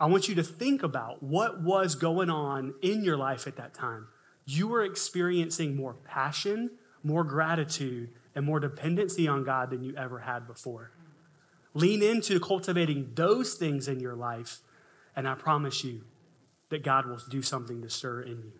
I 0.00 0.06
want 0.06 0.28
you 0.28 0.34
to 0.34 0.42
think 0.42 0.82
about 0.82 1.22
what 1.22 1.62
was 1.62 1.94
going 1.94 2.28
on 2.28 2.74
in 2.82 3.04
your 3.04 3.16
life 3.16 3.46
at 3.46 3.54
that 3.54 3.72
time. 3.72 4.08
You 4.46 4.66
were 4.66 4.82
experiencing 4.82 5.76
more 5.76 5.94
passion, 5.94 6.72
more 7.04 7.22
gratitude, 7.22 8.10
and 8.34 8.44
more 8.44 8.58
dependency 8.58 9.28
on 9.28 9.44
God 9.44 9.70
than 9.70 9.84
you 9.84 9.94
ever 9.94 10.18
had 10.18 10.48
before. 10.48 10.90
Lean 11.72 12.02
into 12.02 12.40
cultivating 12.40 13.12
those 13.14 13.54
things 13.54 13.86
in 13.86 14.00
your 14.00 14.16
life, 14.16 14.58
and 15.14 15.28
I 15.28 15.36
promise 15.36 15.84
you 15.84 16.02
that 16.70 16.82
God 16.82 17.06
will 17.06 17.20
do 17.30 17.42
something 17.42 17.80
to 17.82 17.88
stir 17.88 18.22
in 18.22 18.38
you. 18.38 18.52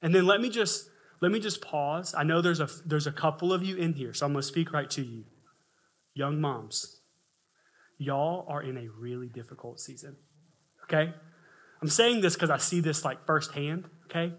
And 0.00 0.14
then 0.14 0.24
let 0.24 0.40
me 0.40 0.48
just 0.48 0.88
let 1.22 1.30
me 1.30 1.38
just 1.38 1.62
pause. 1.62 2.14
I 2.18 2.24
know 2.24 2.42
there's 2.42 2.58
a 2.58 2.68
there's 2.84 3.06
a 3.06 3.12
couple 3.12 3.52
of 3.52 3.62
you 3.62 3.76
in 3.76 3.94
here, 3.94 4.12
so 4.12 4.26
I'm 4.26 4.32
going 4.32 4.42
to 4.42 4.46
speak 4.46 4.72
right 4.72 4.90
to 4.90 5.02
you. 5.02 5.24
Young 6.14 6.40
moms, 6.40 7.00
y'all 7.96 8.44
are 8.48 8.60
in 8.60 8.76
a 8.76 8.88
really 8.98 9.28
difficult 9.28 9.78
season. 9.80 10.16
Okay? 10.82 11.14
I'm 11.80 11.88
saying 11.88 12.20
this 12.20 12.34
because 12.34 12.50
I 12.50 12.58
see 12.58 12.80
this 12.80 13.04
like 13.04 13.24
firsthand, 13.24 13.88
okay? 14.06 14.34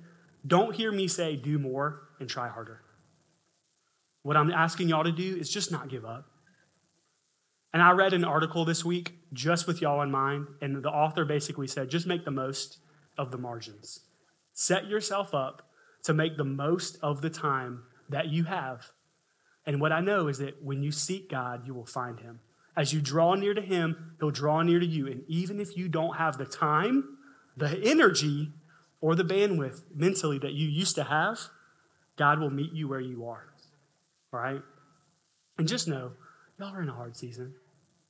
Don't 0.46 0.75
hear 0.75 0.92
me 0.92 1.08
say 1.08 1.36
do 1.36 1.58
more 1.58 2.10
and 2.20 2.30
try 2.30 2.50
harder. 2.50 2.82
What 4.22 4.38
I'm 4.38 4.52
asking 4.52 4.90
y'all 4.90 5.04
to 5.06 5.12
do 5.12 5.36
is 5.38 5.50
just 5.50 5.72
not 5.72 5.90
give 5.90 6.06
up. 6.06 6.25
And 7.74 7.82
I 7.82 7.92
read 7.92 8.13
an 8.13 8.24
article 8.24 8.66
this 8.66 8.86
week 8.86 9.13
just 9.32 9.68
with 9.68 9.82
y'all 9.82 10.02
in 10.02 10.12
mind, 10.12 10.48
and 10.62 10.84
the 10.84 10.90
author 10.90 11.25
basically 11.25 11.68
said 11.68 11.90
just 11.90 12.06
make 12.06 12.25
the 12.25 12.32
most 12.32 12.80
of 13.18 13.32
the 13.32 13.38
margins. 13.38 14.02
Set 14.54 14.88
yourself 14.88 15.34
up 15.34 15.70
to 16.04 16.14
make 16.14 16.38
the 16.38 16.44
most 16.44 16.98
of 17.02 17.22
the 17.22 17.30
time 17.30 17.84
that 18.10 18.28
you 18.28 18.44
have. 18.46 18.92
And 19.66 19.80
what 19.80 19.92
I 19.92 20.02
know 20.02 20.28
is 20.28 20.40
that 20.40 20.64
when 20.64 20.84
you 20.84 20.92
seek 20.92 21.30
God, 21.30 21.66
you 21.66 21.74
will 21.74 21.86
find 21.86 22.20
him. 22.20 22.40
As 22.76 22.92
you 22.92 23.02
draw 23.02 23.36
near 23.36 23.54
to 23.54 23.62
Him, 23.62 24.16
He'll 24.20 24.32
draw 24.32 24.62
near 24.62 24.80
to 24.80 24.86
you. 24.86 25.08
And 25.08 25.24
even 25.28 25.60
if 25.60 25.78
you 25.78 25.88
don't 25.88 26.18
have 26.18 26.38
the 26.38 26.46
time, 26.46 27.18
the 27.56 27.80
energy, 27.84 28.52
or 29.00 29.16
the 29.16 29.24
bandwidth 29.24 29.82
mentally 29.94 30.40
that 30.40 30.54
you 30.54 30.68
used 30.68 30.96
to 30.96 31.04
have, 31.04 31.40
God 32.18 32.40
will 32.40 32.50
meet 32.50 32.74
you 32.74 32.88
where 32.88 33.02
you 33.02 33.26
are. 33.26 33.54
Right? 34.32 34.62
And 35.58 35.68
just 35.68 35.88
know, 35.88 36.14
y'all 36.58 36.74
are 36.74 36.82
in 36.82 36.90
a 36.90 36.94
hard 36.94 37.16
season. 37.16 37.54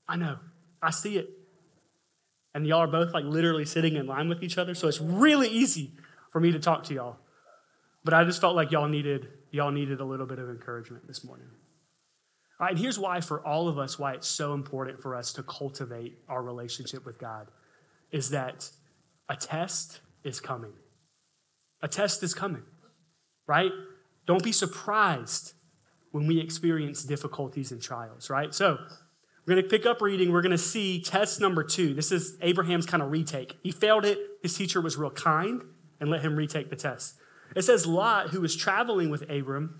I 0.07 0.15
know. 0.15 0.37
I 0.81 0.91
see 0.91 1.17
it. 1.17 1.29
And 2.55 2.67
y'all 2.67 2.79
are 2.79 2.87
both 2.87 3.13
like 3.13 3.25
literally 3.25 3.65
sitting 3.65 3.95
in 3.95 4.05
line 4.05 4.29
with 4.29 4.43
each 4.43 4.57
other, 4.57 4.75
so 4.75 4.87
it's 4.87 5.01
really 5.01 5.47
easy 5.47 5.91
for 6.31 6.39
me 6.39 6.51
to 6.51 6.59
talk 6.59 6.83
to 6.85 6.93
y'all. 6.93 7.17
But 8.03 8.13
I 8.13 8.23
just 8.23 8.41
felt 8.41 8.55
like 8.55 8.71
y'all 8.71 8.87
needed 8.87 9.27
y'all 9.51 9.71
needed 9.71 10.01
a 10.01 10.05
little 10.05 10.25
bit 10.25 10.39
of 10.39 10.49
encouragement 10.49 11.07
this 11.07 11.23
morning. 11.23 11.47
All 12.59 12.65
right, 12.65 12.71
and 12.71 12.79
here's 12.79 12.97
why, 12.97 13.21
for 13.21 13.45
all 13.45 13.67
of 13.67 13.77
us, 13.77 13.99
why 13.99 14.13
it's 14.13 14.27
so 14.27 14.53
important 14.53 15.01
for 15.01 15.15
us 15.15 15.31
to 15.33 15.43
cultivate 15.43 16.17
our 16.27 16.41
relationship 16.41 17.05
with 17.05 17.19
God 17.19 17.49
is 18.11 18.31
that 18.31 18.69
a 19.29 19.35
test 19.35 20.01
is 20.23 20.39
coming. 20.39 20.73
A 21.81 21.87
test 21.87 22.23
is 22.23 22.33
coming, 22.33 22.63
right? 23.47 23.71
Don't 24.25 24.43
be 24.43 24.51
surprised 24.51 25.53
when 26.11 26.27
we 26.27 26.39
experience 26.39 27.03
difficulties 27.03 27.71
and 27.71 27.81
trials, 27.81 28.29
right? 28.29 28.53
So, 28.53 28.79
we're 29.45 29.55
going 29.55 29.63
to 29.63 29.69
pick 29.69 29.85
up 29.85 30.01
reading. 30.01 30.31
We're 30.31 30.41
going 30.41 30.51
to 30.51 30.57
see 30.57 31.01
test 31.01 31.41
number 31.41 31.63
two. 31.63 31.93
This 31.93 32.13
is 32.13 32.37
Abraham's 32.41 32.85
kind 32.85 33.03
of 33.03 33.11
retake. 33.11 33.57
He 33.61 33.71
failed 33.71 34.05
it. 34.05 34.17
His 34.41 34.55
teacher 34.55 34.79
was 34.79 34.95
real 34.95 35.11
kind 35.11 35.63
and 35.99 36.09
let 36.09 36.21
him 36.21 36.37
retake 36.37 36.69
the 36.69 36.77
test. 36.77 37.15
It 37.55 37.63
says 37.63 37.85
Lot, 37.85 38.29
who 38.29 38.41
was 38.41 38.55
traveling 38.55 39.09
with 39.09 39.29
Abram, 39.29 39.79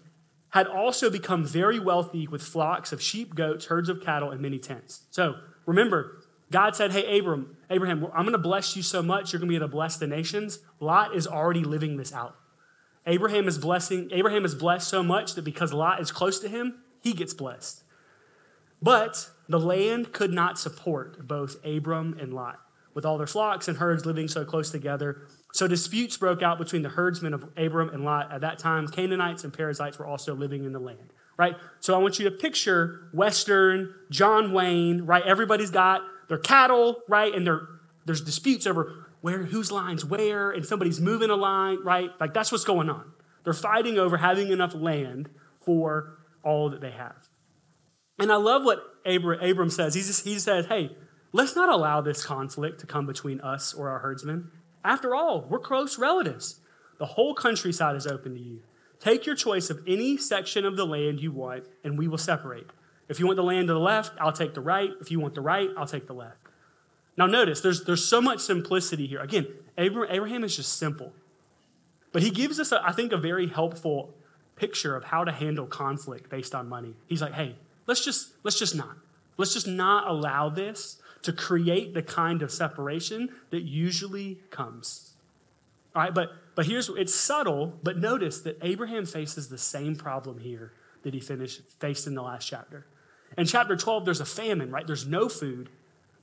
had 0.50 0.68
also 0.68 1.10
become 1.10 1.44
very 1.44 1.80
wealthy 1.80 2.28
with 2.28 2.44
flocks 2.44 2.92
of 2.92 3.02
sheep, 3.02 3.34
goats, 3.34 3.66
herds 3.66 3.90
of 3.90 4.04
cattle, 4.04 4.30
and 4.30 4.40
many 4.40 4.60
tents. 4.60 5.06
So 5.10 5.36
remember, 5.66 6.22
God 6.52 6.76
said, 6.76 6.92
Hey, 6.92 7.18
Abram, 7.18 7.58
Abraham, 7.72 8.06
I'm 8.14 8.24
going 8.24 8.34
to 8.34 8.38
bless 8.38 8.76
you 8.76 8.84
so 8.84 9.02
much, 9.02 9.34
you're 9.34 9.40
going 9.40 9.48
to 9.48 9.52
be 9.52 9.56
able 9.56 9.68
to 9.68 9.72
bless 9.72 9.98
the 9.98 10.06
nations. 10.06 10.60
Lot 10.80 11.16
is 11.16 11.26
already 11.26 11.64
living 11.64 11.98
this 11.98 12.14
out. 12.14 12.36
Abraham 13.08 13.48
is 13.48 13.58
blessing, 13.58 14.10
Abraham 14.12 14.46
is 14.46 14.54
blessed 14.54 14.88
so 14.88 15.02
much 15.02 15.34
that 15.34 15.44
because 15.44 15.74
Lot 15.74 16.00
is 16.00 16.12
close 16.12 16.40
to 16.40 16.48
him, 16.48 16.84
he 17.02 17.14
gets 17.14 17.34
blessed. 17.34 17.84
But 18.82 19.30
the 19.50 19.60
land 19.60 20.14
could 20.14 20.32
not 20.32 20.60
support 20.60 21.28
both 21.28 21.56
Abram 21.66 22.18
and 22.20 22.34
Lot, 22.34 22.60
with 22.94 23.06
all 23.06 23.18
their 23.18 23.28
flocks 23.28 23.68
and 23.68 23.78
herds 23.78 24.06
living 24.06 24.28
so 24.28 24.46
close 24.46 24.70
together. 24.70 25.28
So 25.54 25.68
disputes 25.68 26.18
broke 26.18 26.42
out 26.42 26.58
between 26.58 26.82
the 26.82 26.90
herdsmen 26.90 27.32
of 27.32 27.48
Abram 27.56 27.90
and 27.90 28.04
Lot. 28.04 28.32
At 28.32 28.42
that 28.42 28.58
time, 28.58 28.88
Canaanites 28.88 29.44
and 29.44 29.54
Perizzites 29.54 30.00
were 30.00 30.08
also 30.08 30.34
living 30.34 30.66
in 30.66 30.74
the 30.74 30.80
land, 30.80 31.14
right? 31.38 31.56
So 31.80 31.94
I 31.94 32.00
want 32.00 32.18
you 32.18 32.26
to 32.26 32.32
picture 32.32 33.08
Western, 33.14 33.94
John 34.10 34.52
Wayne, 34.52 35.04
right? 35.04 35.24
Everybody's 35.24 35.70
got 35.70 36.02
their 36.28 36.40
cattle, 36.40 37.02
right? 37.08 37.32
And 37.36 37.48
there's 38.04 38.22
disputes 38.22 38.66
over 38.66 39.06
where, 39.22 39.44
whose 39.44 39.72
line's 39.72 40.04
where, 40.04 40.50
and 40.50 40.66
somebody's 40.66 41.00
moving 41.00 41.30
a 41.30 41.36
line, 41.36 41.78
right? 41.84 42.10
Like 42.20 42.34
that's 42.34 42.52
what's 42.52 42.66
going 42.66 42.90
on. 42.90 43.12
They're 43.44 43.54
fighting 43.54 44.00
over 44.00 44.18
having 44.18 44.52
enough 44.52 44.74
land 44.74 45.30
for 45.62 46.18
all 46.44 46.72
that 46.72 46.82
they 46.82 46.92
have. 46.92 47.30
And 48.18 48.32
I 48.32 48.38
love 48.38 48.64
what 48.64 48.80
Abram, 49.06 49.40
Abram 49.40 49.70
says. 49.70 49.94
He, 49.94 50.02
just, 50.02 50.24
he 50.24 50.40
says, 50.40 50.66
hey, 50.66 50.96
let's 51.32 51.56
not 51.56 51.70
allow 51.70 52.02
this 52.02 52.26
conflict 52.26 52.80
to 52.80 52.88
come 52.88 53.06
between 53.06 53.40
us 53.42 53.74
or 53.76 53.90
our 53.90 54.00
herdsmen. 54.00 54.50
After 54.84 55.16
all, 55.16 55.46
we're 55.50 55.60
close 55.60 55.98
relatives. 55.98 56.60
The 57.00 57.06
whole 57.06 57.34
countryside 57.34 57.96
is 57.96 58.08
open 58.08 58.34
to 58.34 58.40
you. 58.40 58.60
Take 59.00 59.26
your 59.26 59.36
choice 59.36 59.70
of 59.70 59.82
any 59.88 60.18
section 60.18 60.66
of 60.66 60.78
the 60.78 60.86
land 60.86 61.20
you 61.20 61.32
want, 61.32 61.66
and 61.84 61.98
we 61.98 62.08
will 62.08 62.18
separate. 62.18 62.68
If 63.10 63.20
you 63.20 63.26
want 63.26 63.36
the 63.36 63.44
land 63.44 63.68
to 63.68 63.74
the 63.74 63.80
left, 63.80 64.14
I'll 64.20 64.32
take 64.32 64.54
the 64.54 64.62
right. 64.62 64.92
If 65.02 65.12
you 65.12 65.20
want 65.20 65.36
the 65.36 65.42
right, 65.42 65.70
I'll 65.78 65.86
take 65.86 66.08
the 66.08 66.14
left. 66.14 66.38
Now, 67.18 67.26
notice 67.26 67.62
there's, 67.62 67.84
there's 67.84 68.06
so 68.06 68.22
much 68.22 68.40
simplicity 68.40 69.06
here. 69.06 69.20
Again, 69.20 69.48
Abraham 69.78 70.44
is 70.44 70.56
just 70.56 70.78
simple. 70.78 71.14
But 72.12 72.24
he 72.24 72.30
gives 72.30 72.60
us, 72.60 72.72
a, 72.72 72.82
I 72.86 72.92
think, 72.92 73.12
a 73.12 73.18
very 73.18 73.48
helpful 73.48 74.14
picture 74.56 74.96
of 74.96 75.04
how 75.06 75.24
to 75.24 75.32
handle 75.32 75.66
conflict 75.66 76.30
based 76.30 76.56
on 76.56 76.70
money. 76.70 76.96
He's 77.08 77.22
like, 77.22 77.34
hey, 77.34 77.56
let's 77.88 78.04
just, 78.06 78.30
let's 78.44 78.58
just 78.58 78.76
not. 78.76 78.96
Let's 79.38 79.54
just 79.54 79.68
not 79.68 80.08
allow 80.08 80.50
this 80.50 81.00
to 81.24 81.34
create 81.34 81.94
the 81.94 82.04
kind 82.04 82.42
of 82.42 82.52
separation 82.52 83.30
that 83.50 83.64
usually 83.64 84.40
comes. 84.52 85.14
All 85.96 86.04
right, 86.04 86.14
but, 86.14 86.32
but 86.56 86.66
here's 86.66 86.90
it's 86.90 87.14
subtle, 87.14 87.80
but 87.84 87.98
notice 87.98 88.42
that 88.42 88.58
Abraham 88.62 89.06
faces 89.06 89.50
the 89.50 89.58
same 89.58 89.96
problem 89.96 90.40
here 90.40 90.74
that 91.04 91.14
he 91.14 91.20
finished, 91.20 91.62
faced 91.80 92.08
in 92.08 92.16
the 92.16 92.22
last 92.22 92.46
chapter. 92.48 92.86
In 93.38 93.46
chapter 93.46 93.76
12, 93.76 94.06
there's 94.06 94.22
a 94.22 94.26
famine, 94.26 94.72
right? 94.72 94.86
There's 94.86 95.08
no 95.08 95.28
food. 95.28 95.70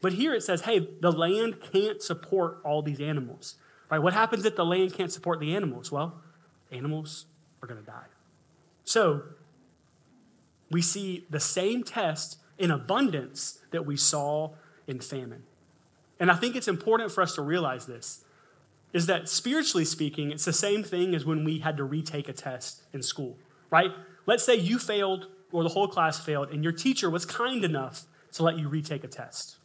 But 0.00 0.14
here 0.14 0.34
it 0.34 0.42
says, 0.42 0.62
hey, 0.62 0.88
the 1.00 1.12
land 1.12 1.56
can't 1.72 2.00
support 2.02 2.58
all 2.64 2.82
these 2.82 3.00
animals. 3.00 3.56
Right? 3.90 3.98
What 3.98 4.12
happens 4.12 4.44
if 4.44 4.56
the 4.56 4.64
land 4.64 4.94
can't 4.94 5.12
support 5.12 5.40
the 5.40 5.54
animals? 5.54 5.90
Well, 5.90 6.14
animals 6.70 7.26
are 7.62 7.66
going 7.66 7.80
to 7.80 7.86
die. 7.86 8.06
So 8.84 9.22
we 10.70 10.82
see 10.82 11.26
the 11.28 11.40
same 11.40 11.82
test 11.82 12.38
in 12.58 12.70
abundance 12.70 13.58
that 13.72 13.84
we 13.84 13.96
saw 13.96 14.50
in 14.90 15.00
famine. 15.00 15.44
And 16.18 16.30
I 16.30 16.34
think 16.34 16.56
it's 16.56 16.68
important 16.68 17.12
for 17.12 17.22
us 17.22 17.34
to 17.36 17.42
realize 17.42 17.86
this. 17.86 18.24
is 18.92 19.06
that 19.06 19.28
spiritually 19.28 19.84
speaking, 19.84 20.32
it's 20.32 20.44
the 20.44 20.52
same 20.52 20.82
thing 20.82 21.14
as 21.14 21.24
when 21.24 21.44
we 21.44 21.60
had 21.60 21.76
to 21.76 21.84
retake 21.84 22.28
a 22.28 22.32
test 22.32 22.82
in 22.92 23.02
school, 23.02 23.38
right? 23.70 23.92
Let's 24.26 24.44
say 24.44 24.56
you 24.56 24.78
failed 24.78 25.28
or 25.52 25.62
the 25.62 25.68
whole 25.68 25.88
class 25.88 26.18
failed, 26.18 26.50
and 26.50 26.62
your 26.62 26.72
teacher 26.72 27.10
was 27.10 27.24
kind 27.24 27.64
enough 27.64 28.04
to 28.32 28.42
let 28.42 28.58
you 28.58 28.68
retake 28.68 29.02
a 29.04 29.08
test, 29.08 29.56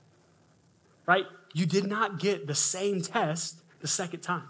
right? 1.05 1.25
You 1.53 1.65
did 1.65 1.85
not 1.85 2.19
get 2.19 2.47
the 2.47 2.55
same 2.55 3.01
test 3.01 3.61
the 3.81 3.87
second 3.87 4.21
time. 4.21 4.47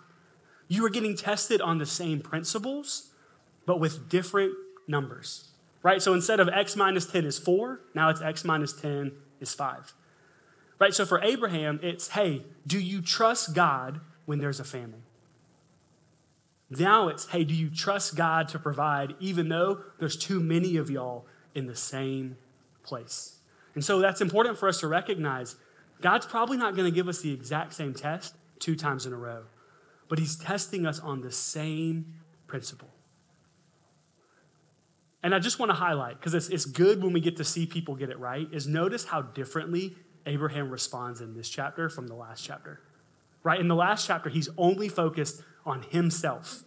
You 0.67 0.81
were 0.81 0.89
getting 0.89 1.15
tested 1.15 1.61
on 1.61 1.77
the 1.77 1.85
same 1.85 2.21
principles, 2.21 3.11
but 3.65 3.79
with 3.79 4.09
different 4.09 4.53
numbers, 4.87 5.49
right? 5.83 6.01
So 6.01 6.13
instead 6.13 6.39
of 6.39 6.47
x 6.49 6.75
minus 6.75 7.05
10 7.05 7.25
is 7.25 7.37
4, 7.37 7.81
now 7.93 8.09
it's 8.09 8.21
x 8.21 8.43
minus 8.43 8.73
10 8.73 9.11
is 9.39 9.53
5. 9.53 9.93
Right? 10.79 10.93
So 10.93 11.05
for 11.05 11.21
Abraham, 11.21 11.79
it's 11.81 12.09
hey, 12.09 12.43
do 12.67 12.79
you 12.79 13.01
trust 13.01 13.53
God 13.53 14.01
when 14.25 14.39
there's 14.39 14.59
a 14.59 14.63
famine? 14.63 15.03
Now 16.69 17.07
it's 17.07 17.27
hey, 17.27 17.43
do 17.43 17.53
you 17.53 17.69
trust 17.69 18.15
God 18.15 18.47
to 18.49 18.59
provide 18.59 19.15
even 19.19 19.49
though 19.49 19.81
there's 19.99 20.17
too 20.17 20.39
many 20.39 20.77
of 20.77 20.89
y'all 20.89 21.25
in 21.53 21.67
the 21.67 21.75
same 21.75 22.37
place? 22.83 23.39
And 23.73 23.83
so 23.83 23.99
that's 23.99 24.21
important 24.21 24.57
for 24.57 24.67
us 24.67 24.79
to 24.79 24.87
recognize 24.87 25.55
God's 26.01 26.25
probably 26.25 26.57
not 26.57 26.75
going 26.75 26.89
to 26.89 26.95
give 26.95 27.07
us 27.07 27.21
the 27.21 27.31
exact 27.31 27.73
same 27.73 27.93
test 27.93 28.35
two 28.59 28.75
times 28.75 29.05
in 29.05 29.13
a 29.13 29.17
row, 29.17 29.43
but 30.09 30.19
He's 30.19 30.35
testing 30.35 30.85
us 30.85 30.99
on 30.99 31.21
the 31.21 31.31
same 31.31 32.15
principle. 32.47 32.89
And 35.23 35.33
I 35.33 35.39
just 35.39 35.57
want 35.57 35.71
to 35.71 35.75
highlight, 35.75 36.19
because 36.19 36.35
it's, 36.35 36.49
it's 36.49 36.65
good 36.65 37.01
when 37.01 37.11
we 37.11 37.19
get 37.19 37.37
to 37.37 37.43
see 37.43 37.65
people 37.65 37.95
get 37.95 38.09
it 38.09 38.19
right, 38.19 38.47
is 38.51 38.67
notice 38.67 39.05
how 39.05 39.23
differently 39.23 39.95
Abraham 40.25 40.69
responds 40.69 41.21
in 41.21 41.35
this 41.35 41.49
chapter 41.49 41.89
from 41.89 42.07
the 42.07 42.15
last 42.15 42.43
chapter. 42.43 42.81
Right? 43.43 43.59
In 43.59 43.67
the 43.67 43.75
last 43.75 44.07
chapter, 44.07 44.29
he's 44.29 44.49
only 44.57 44.89
focused 44.89 45.43
on 45.65 45.83
himself. 45.89 46.63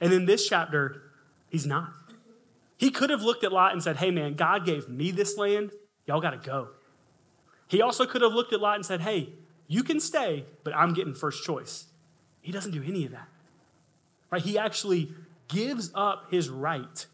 And 0.00 0.12
in 0.12 0.26
this 0.26 0.46
chapter, 0.46 1.02
he's 1.48 1.66
not. 1.66 1.92
He 2.76 2.90
could 2.90 3.08
have 3.10 3.22
looked 3.22 3.44
at 3.44 3.52
Lot 3.52 3.72
and 3.72 3.82
said, 3.82 3.96
Hey, 3.96 4.10
man, 4.10 4.34
God 4.34 4.66
gave 4.66 4.88
me 4.88 5.10
this 5.10 5.38
land. 5.38 5.70
Y'all 6.06 6.20
got 6.20 6.30
to 6.30 6.36
go. 6.36 6.68
He 7.68 7.80
also 7.80 8.06
could 8.06 8.22
have 8.22 8.32
looked 8.32 8.52
at 8.52 8.60
Lot 8.60 8.76
and 8.76 8.84
said, 8.84 9.00
Hey, 9.00 9.30
you 9.66 9.82
can 9.82 9.98
stay, 9.98 10.44
but 10.62 10.74
I'm 10.74 10.92
getting 10.92 11.14
first 11.14 11.44
choice. 11.44 11.86
He 12.42 12.52
doesn't 12.52 12.72
do 12.72 12.82
any 12.82 13.06
of 13.06 13.12
that. 13.12 13.28
Right? 14.30 14.42
He 14.42 14.58
actually 14.58 15.12
gives 15.48 15.90
up 15.94 16.30
his 16.30 16.48
right 16.48 17.06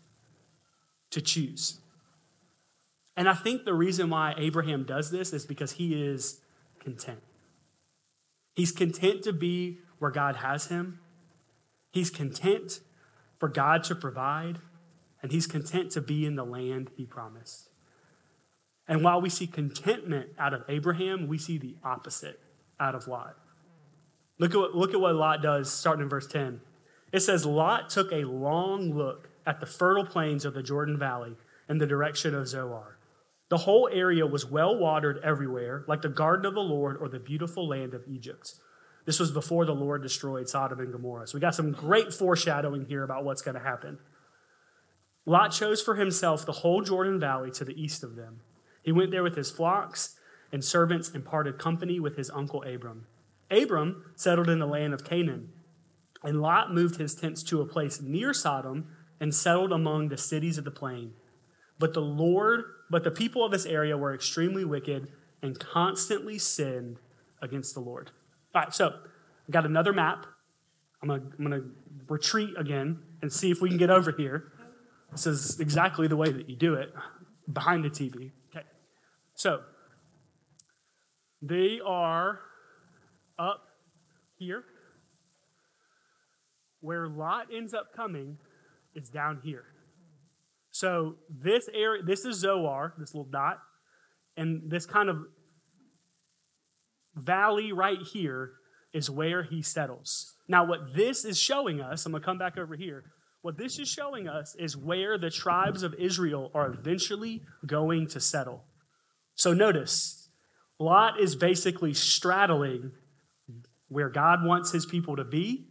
to 1.11 1.21
choose. 1.21 1.79
And 3.17 3.29
I 3.29 3.35
think 3.35 3.65
the 3.65 3.75
reason 3.75 4.11
why 4.11 4.35
Abraham 4.37 4.85
does 4.85 5.11
this 5.11 5.33
is 5.33 5.45
because 5.45 5.73
he 5.73 6.03
is 6.03 6.41
content. 6.81 7.23
He's 8.55 8.73
content 8.73 9.23
to 9.23 9.33
be 9.33 9.79
where 9.99 10.11
God 10.11 10.37
has 10.37 10.67
him. 10.67 11.01
He's 11.93 12.11
content 12.11 12.81
for 13.39 13.49
God 13.49 13.85
to 13.85 13.95
provide, 13.95 14.59
and 15.23 15.33
he's 15.33 15.47
content 15.47 15.91
to 15.93 16.01
be 16.01 16.25
in 16.25 16.37
the 16.37 16.45
land 16.45 16.91
he 16.97 17.05
promised. 17.05 17.69
And 18.89 19.05
while 19.05 19.21
we 19.21 19.29
see 19.29 19.47
contentment 19.47 20.31
out 20.39 20.55
of 20.55 20.65
Abraham, 20.69 21.29
we 21.29 21.39
see 21.39 21.59
the 21.59 21.77
opposite 21.85 22.41
out 22.81 22.95
of 22.95 23.07
Lot. 23.07 23.37
Look 24.39 24.55
at 24.55 24.59
what, 24.59 24.75
look 24.75 24.95
at 24.95 25.01
what 25.01 25.15
Lot 25.15 25.43
does 25.43 25.71
starting 25.71 26.03
in 26.03 26.09
verse 26.09 26.27
10. 26.27 26.61
It 27.13 27.21
says, 27.21 27.47
Lot 27.47 27.91
took 27.91 28.11
a 28.11 28.25
long 28.25 28.95
look 28.95 29.29
at 29.47 29.61
the 29.61 29.67
fertile 29.67 30.07
plains 30.07 30.45
of 30.45 30.55
the 30.55 30.63
Jordan 30.63 30.99
Valley 30.99 31.37
in 31.69 31.79
the 31.79 31.87
direction 31.87 32.35
of 32.35 32.49
Zoar. 32.49 32.99
The 33.53 33.59
whole 33.59 33.87
area 33.93 34.27
was 34.27 34.47
well 34.47 34.75
watered 34.75 35.21
everywhere, 35.23 35.85
like 35.87 36.01
the 36.01 36.09
garden 36.09 36.47
of 36.47 36.55
the 36.55 36.61
Lord 36.61 36.97
or 36.97 37.11
the 37.11 37.19
beautiful 37.19 37.69
land 37.69 37.93
of 37.93 38.03
Egypt. 38.09 38.55
This 39.05 39.21
was 39.21 39.31
before 39.31 39.67
the 39.67 39.75
Lord 39.75 40.03
destroyed 40.03 40.49
Sodom 40.49 40.81
and 40.81 40.91
Gomorrah. 40.91 41.27
So 41.27 41.37
we 41.37 41.43
got 41.43 41.55
some 41.55 41.71
great 41.71 42.15
foreshadowing 42.15 42.87
here 42.87 43.03
about 43.03 43.25
what's 43.27 43.43
going 43.43 43.57
to 43.57 43.61
happen. 43.61 43.99
Lot 45.27 45.49
chose 45.49 45.83
for 45.83 45.97
himself 45.97 46.47
the 46.47 46.53
whole 46.53 46.81
Jordan 46.81 47.21
Valley 47.21 47.51
to 47.51 47.63
the 47.63 47.79
east 47.79 48.03
of 48.03 48.17
them. 48.17 48.41
He 48.83 48.91
went 48.91 49.11
there 49.11 49.23
with 49.23 49.37
his 49.37 49.51
flocks 49.51 50.19
and 50.51 50.65
servants 50.65 51.11
and 51.11 51.23
parted 51.23 51.59
company 51.59 52.01
with 52.01 52.17
his 52.17 52.31
uncle 52.31 52.63
Abram. 52.63 53.05
Abram 53.51 54.15
settled 54.17 54.49
in 54.49 54.61
the 54.61 54.67
land 54.67 54.95
of 54.95 55.05
Canaan, 55.05 55.51
and 56.25 56.41
Lot 56.41 56.73
moved 56.73 56.97
his 56.97 57.15
tents 57.15 57.43
to 57.43 57.61
a 57.61 57.67
place 57.67 58.01
near 58.01 58.33
Sodom 58.33 58.87
and 59.21 59.35
settled 59.35 59.73
among 59.73 60.09
the 60.09 60.17
cities 60.17 60.57
of 60.57 60.65
the 60.65 60.71
plain. 60.71 61.13
But 61.79 61.95
the 61.95 62.01
Lord, 62.01 62.65
but 62.93 63.05
the 63.05 63.11
people 63.11 63.43
of 63.43 63.51
this 63.51 63.65
area 63.65 63.97
were 63.97 64.15
extremely 64.15 64.67
wicked 64.67 65.09
and 65.41 65.59
constantly 65.59 66.39
sinned 66.39 66.99
against 67.41 67.73
the 67.73 67.81
Lord. 67.81 68.11
All 68.55 68.61
right, 68.61 68.75
so 68.75 68.89
I 68.89 69.51
got 69.51 69.65
another 69.65 69.95
map. 69.95 70.27
I'm 71.03 71.09
gonna, 71.09 71.23
I'm 71.39 71.43
gonna 71.43 71.63
retreat 72.07 72.51
again 72.59 72.99
and 73.23 73.33
see 73.33 73.51
if 73.51 73.63
we 73.63 73.71
can 73.71 73.79
get 73.79 73.89
over 73.89 74.13
here. 74.13 74.53
This 75.11 75.27
is 75.27 75.59
exactly 75.59 76.07
the 76.07 76.17
way 76.17 76.31
that 76.33 76.51
you 76.51 76.55
do 76.55 76.75
it 76.75 76.93
behind 77.51 77.83
the 77.83 77.89
TV. 77.89 78.31
Okay, 78.55 78.67
so 79.35 79.63
they 81.41 81.81
are 81.83 82.41
up 83.39 83.69
here. 84.39 84.65
Where 86.83 87.09
Lot 87.09 87.47
ends 87.51 87.73
up 87.73 87.97
coming 87.97 88.37
is 88.95 89.09
down 89.09 89.41
here. 89.43 89.65
So 90.73 91.17
this 91.29 91.69
area, 91.73 92.03
this 92.03 92.25
is 92.25 92.39
Zoar, 92.39 92.95
this 92.99 93.15
little 93.15 93.31
dot, 93.31 93.59
and 94.37 94.71
this 94.71 94.87
kind 94.87 95.11
of 95.11 95.19
valley 97.15 97.73
right 97.73 97.99
here 98.13 98.53
is 98.95 99.11
where 99.11 99.43
he 99.43 99.61
settles. 99.61 100.35
Now, 100.49 100.65
what 100.65 100.95
this 100.95 101.25
is 101.27 101.39
showing 101.39 101.81
us, 101.81 102.05
I'm 102.07 102.13
to 102.13 102.21
come 102.21 102.39
back 102.39 102.57
over 102.57 102.75
here. 102.75 103.05
What 103.43 103.59
this 103.59 103.79
is 103.79 103.89
showing 103.89 104.29
us 104.29 104.55
is 104.59 104.77
where 104.77 105.19
the 105.19 105.31
tribes 105.31 105.83
of 105.83 105.95
Israel 105.95 106.51
are 106.55 106.73
eventually 106.73 107.43
going 107.67 108.07
to 108.09 108.21
settle. 108.21 108.65
So 109.35 109.53
notice, 109.53 110.31
Lot 110.79 111.21
is 111.21 111.37
basically 111.37 111.93
straddling 111.93 112.93
where 113.89 114.09
God 114.09 114.43
wants 114.43 114.73
his 114.73 114.87
people 114.87 115.17
to 115.17 115.25
be 115.25 115.67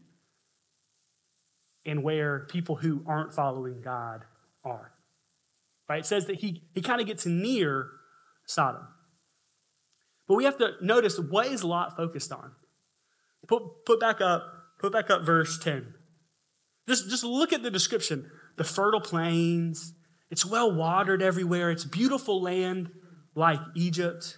and 1.85 2.03
where 2.03 2.41
people 2.41 2.75
who 2.75 3.03
aren't 3.07 3.33
following 3.33 3.81
God 3.81 4.25
are. 4.63 4.93
Right? 5.89 5.99
It 5.99 6.05
says 6.05 6.27
that 6.27 6.37
he, 6.37 6.63
he 6.73 6.81
kind 6.81 7.01
of 7.01 7.07
gets 7.07 7.25
near 7.25 7.89
Sodom. 8.45 8.87
But 10.27 10.35
we 10.35 10.45
have 10.45 10.57
to 10.59 10.73
notice 10.81 11.19
what 11.19 11.47
is 11.47 11.63
Lot 11.63 11.97
focused 11.97 12.31
on? 12.31 12.51
Put, 13.47 13.85
put 13.85 13.99
back 13.99 14.21
up, 14.21 14.43
put 14.79 14.93
back 14.93 15.09
up 15.09 15.23
verse 15.23 15.59
10. 15.59 15.93
Just, 16.87 17.09
just 17.09 17.23
look 17.23 17.53
at 17.53 17.63
the 17.63 17.71
description. 17.71 18.29
The 18.57 18.63
fertile 18.63 19.01
plains, 19.01 19.93
it's 20.29 20.45
well 20.45 20.73
watered 20.73 21.21
everywhere, 21.21 21.71
it's 21.71 21.85
beautiful 21.85 22.41
land 22.41 22.91
like 23.35 23.59
Egypt. 23.75 24.37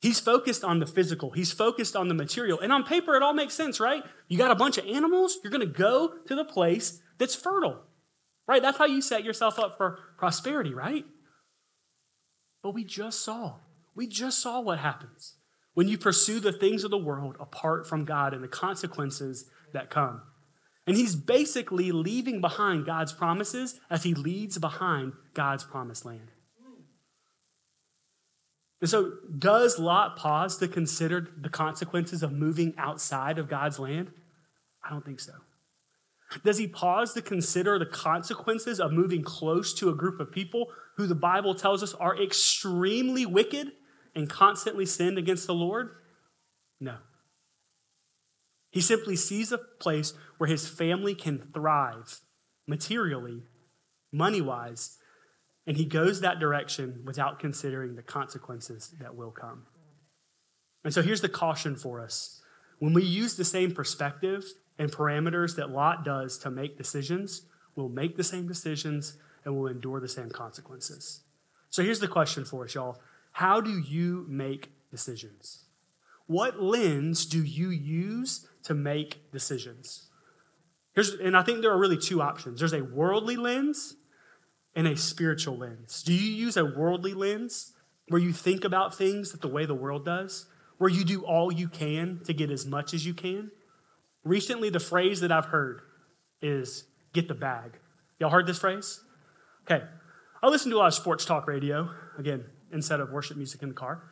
He's 0.00 0.18
focused 0.18 0.64
on 0.64 0.78
the 0.78 0.86
physical. 0.86 1.30
He's 1.30 1.52
focused 1.52 1.94
on 1.94 2.08
the 2.08 2.14
material. 2.14 2.58
And 2.60 2.72
on 2.72 2.84
paper, 2.84 3.14
it 3.16 3.22
all 3.22 3.34
makes 3.34 3.54
sense, 3.54 3.80
right? 3.80 4.02
You 4.28 4.38
got 4.38 4.50
a 4.50 4.54
bunch 4.54 4.78
of 4.78 4.86
animals, 4.86 5.38
you're 5.42 5.50
going 5.50 5.66
to 5.66 5.66
go 5.66 6.14
to 6.26 6.34
the 6.34 6.44
place 6.44 7.00
that's 7.18 7.34
fertile, 7.34 7.82
right? 8.50 8.60
That's 8.60 8.78
how 8.78 8.86
you 8.86 9.00
set 9.00 9.22
yourself 9.22 9.60
up 9.60 9.76
for 9.76 10.00
prosperity, 10.18 10.74
right? 10.74 11.04
But 12.64 12.74
we 12.74 12.82
just 12.82 13.24
saw, 13.24 13.58
we 13.94 14.08
just 14.08 14.40
saw 14.42 14.60
what 14.60 14.80
happens 14.80 15.36
when 15.74 15.86
you 15.86 15.96
pursue 15.96 16.40
the 16.40 16.52
things 16.52 16.82
of 16.82 16.90
the 16.90 16.98
world 16.98 17.36
apart 17.38 17.88
from 17.88 18.04
God 18.04 18.34
and 18.34 18.42
the 18.42 18.48
consequences 18.48 19.48
that 19.72 19.88
come. 19.88 20.22
And 20.84 20.96
he's 20.96 21.14
basically 21.14 21.92
leaving 21.92 22.40
behind 22.40 22.86
God's 22.86 23.12
promises 23.12 23.78
as 23.88 24.02
he 24.02 24.14
leads 24.14 24.58
behind 24.58 25.12
God's 25.32 25.62
promised 25.62 26.04
land. 26.04 26.32
And 28.80 28.90
so, 28.90 29.12
does 29.38 29.78
Lot 29.78 30.16
pause 30.16 30.56
to 30.56 30.66
consider 30.66 31.28
the 31.40 31.50
consequences 31.50 32.24
of 32.24 32.32
moving 32.32 32.74
outside 32.78 33.38
of 33.38 33.48
God's 33.48 33.78
land? 33.78 34.10
I 34.82 34.90
don't 34.90 35.04
think 35.04 35.20
so. 35.20 35.34
Does 36.44 36.58
he 36.58 36.68
pause 36.68 37.12
to 37.14 37.22
consider 37.22 37.78
the 37.78 37.86
consequences 37.86 38.78
of 38.78 38.92
moving 38.92 39.22
close 39.22 39.74
to 39.74 39.88
a 39.88 39.94
group 39.94 40.20
of 40.20 40.30
people 40.30 40.68
who 40.96 41.06
the 41.06 41.14
Bible 41.14 41.54
tells 41.54 41.82
us 41.82 41.92
are 41.94 42.20
extremely 42.20 43.26
wicked 43.26 43.72
and 44.14 44.30
constantly 44.30 44.86
sinned 44.86 45.18
against 45.18 45.46
the 45.46 45.54
Lord? 45.54 45.90
No. 46.80 46.98
He 48.70 48.80
simply 48.80 49.16
sees 49.16 49.50
a 49.50 49.58
place 49.58 50.14
where 50.38 50.48
his 50.48 50.68
family 50.68 51.14
can 51.14 51.38
thrive 51.52 52.20
materially, 52.66 53.42
money 54.12 54.40
wise, 54.40 54.98
and 55.66 55.76
he 55.76 55.84
goes 55.84 56.20
that 56.20 56.38
direction 56.38 57.02
without 57.04 57.40
considering 57.40 57.96
the 57.96 58.02
consequences 58.02 58.94
that 59.00 59.16
will 59.16 59.32
come. 59.32 59.66
And 60.84 60.94
so 60.94 61.02
here's 61.02 61.20
the 61.20 61.28
caution 61.28 61.76
for 61.76 62.00
us. 62.00 62.40
When 62.78 62.94
we 62.94 63.02
use 63.02 63.36
the 63.36 63.44
same 63.44 63.74
perspective 63.74 64.44
and 64.80 64.90
parameters 64.90 65.54
that 65.54 65.70
Lot 65.70 66.04
does 66.04 66.38
to 66.38 66.50
make 66.50 66.76
decisions, 66.76 67.42
we'll 67.76 67.88
make 67.88 68.16
the 68.16 68.24
same 68.24 68.48
decisions 68.48 69.16
and 69.44 69.56
we'll 69.56 69.70
endure 69.70 70.00
the 70.00 70.08
same 70.08 70.30
consequences. 70.30 71.20
So 71.68 71.84
here's 71.84 72.00
the 72.00 72.08
question 72.08 72.44
for 72.44 72.64
us, 72.64 72.74
y'all. 72.74 73.00
How 73.32 73.60
do 73.60 73.78
you 73.78 74.26
make 74.28 74.72
decisions? 74.90 75.66
What 76.26 76.60
lens 76.60 77.26
do 77.26 77.44
you 77.44 77.70
use 77.70 78.48
to 78.64 78.74
make 78.74 79.30
decisions. 79.32 80.08
Here's, 80.94 81.14
and 81.14 81.36
I 81.36 81.42
think 81.42 81.60
there 81.60 81.70
are 81.70 81.78
really 81.78 81.98
two 81.98 82.20
options 82.20 82.60
there's 82.60 82.72
a 82.72 82.82
worldly 82.82 83.36
lens 83.36 83.96
and 84.74 84.86
a 84.86 84.96
spiritual 84.96 85.56
lens. 85.56 86.02
Do 86.02 86.12
you 86.12 86.32
use 86.32 86.56
a 86.56 86.64
worldly 86.64 87.14
lens 87.14 87.72
where 88.08 88.20
you 88.20 88.32
think 88.32 88.64
about 88.64 88.96
things 88.96 89.32
that 89.32 89.40
the 89.40 89.48
way 89.48 89.66
the 89.66 89.74
world 89.74 90.04
does, 90.04 90.46
where 90.78 90.90
you 90.90 91.04
do 91.04 91.24
all 91.24 91.52
you 91.52 91.68
can 91.68 92.20
to 92.24 92.32
get 92.32 92.50
as 92.50 92.66
much 92.66 92.94
as 92.94 93.06
you 93.06 93.14
can? 93.14 93.50
Recently, 94.24 94.70
the 94.70 94.80
phrase 94.80 95.20
that 95.20 95.32
I've 95.32 95.46
heard 95.46 95.82
is 96.42 96.84
get 97.12 97.28
the 97.28 97.34
bag. 97.34 97.78
Y'all 98.18 98.30
heard 98.30 98.46
this 98.46 98.58
phrase? 98.58 99.00
Okay. 99.70 99.84
I 100.42 100.48
listen 100.48 100.70
to 100.70 100.76
a 100.76 100.78
lot 100.78 100.88
of 100.88 100.94
sports 100.94 101.24
talk 101.24 101.46
radio, 101.46 101.90
again, 102.18 102.44
instead 102.72 103.00
of 103.00 103.10
worship 103.10 103.36
music 103.36 103.62
in 103.62 103.68
the 103.70 103.74
car. 103.74 104.02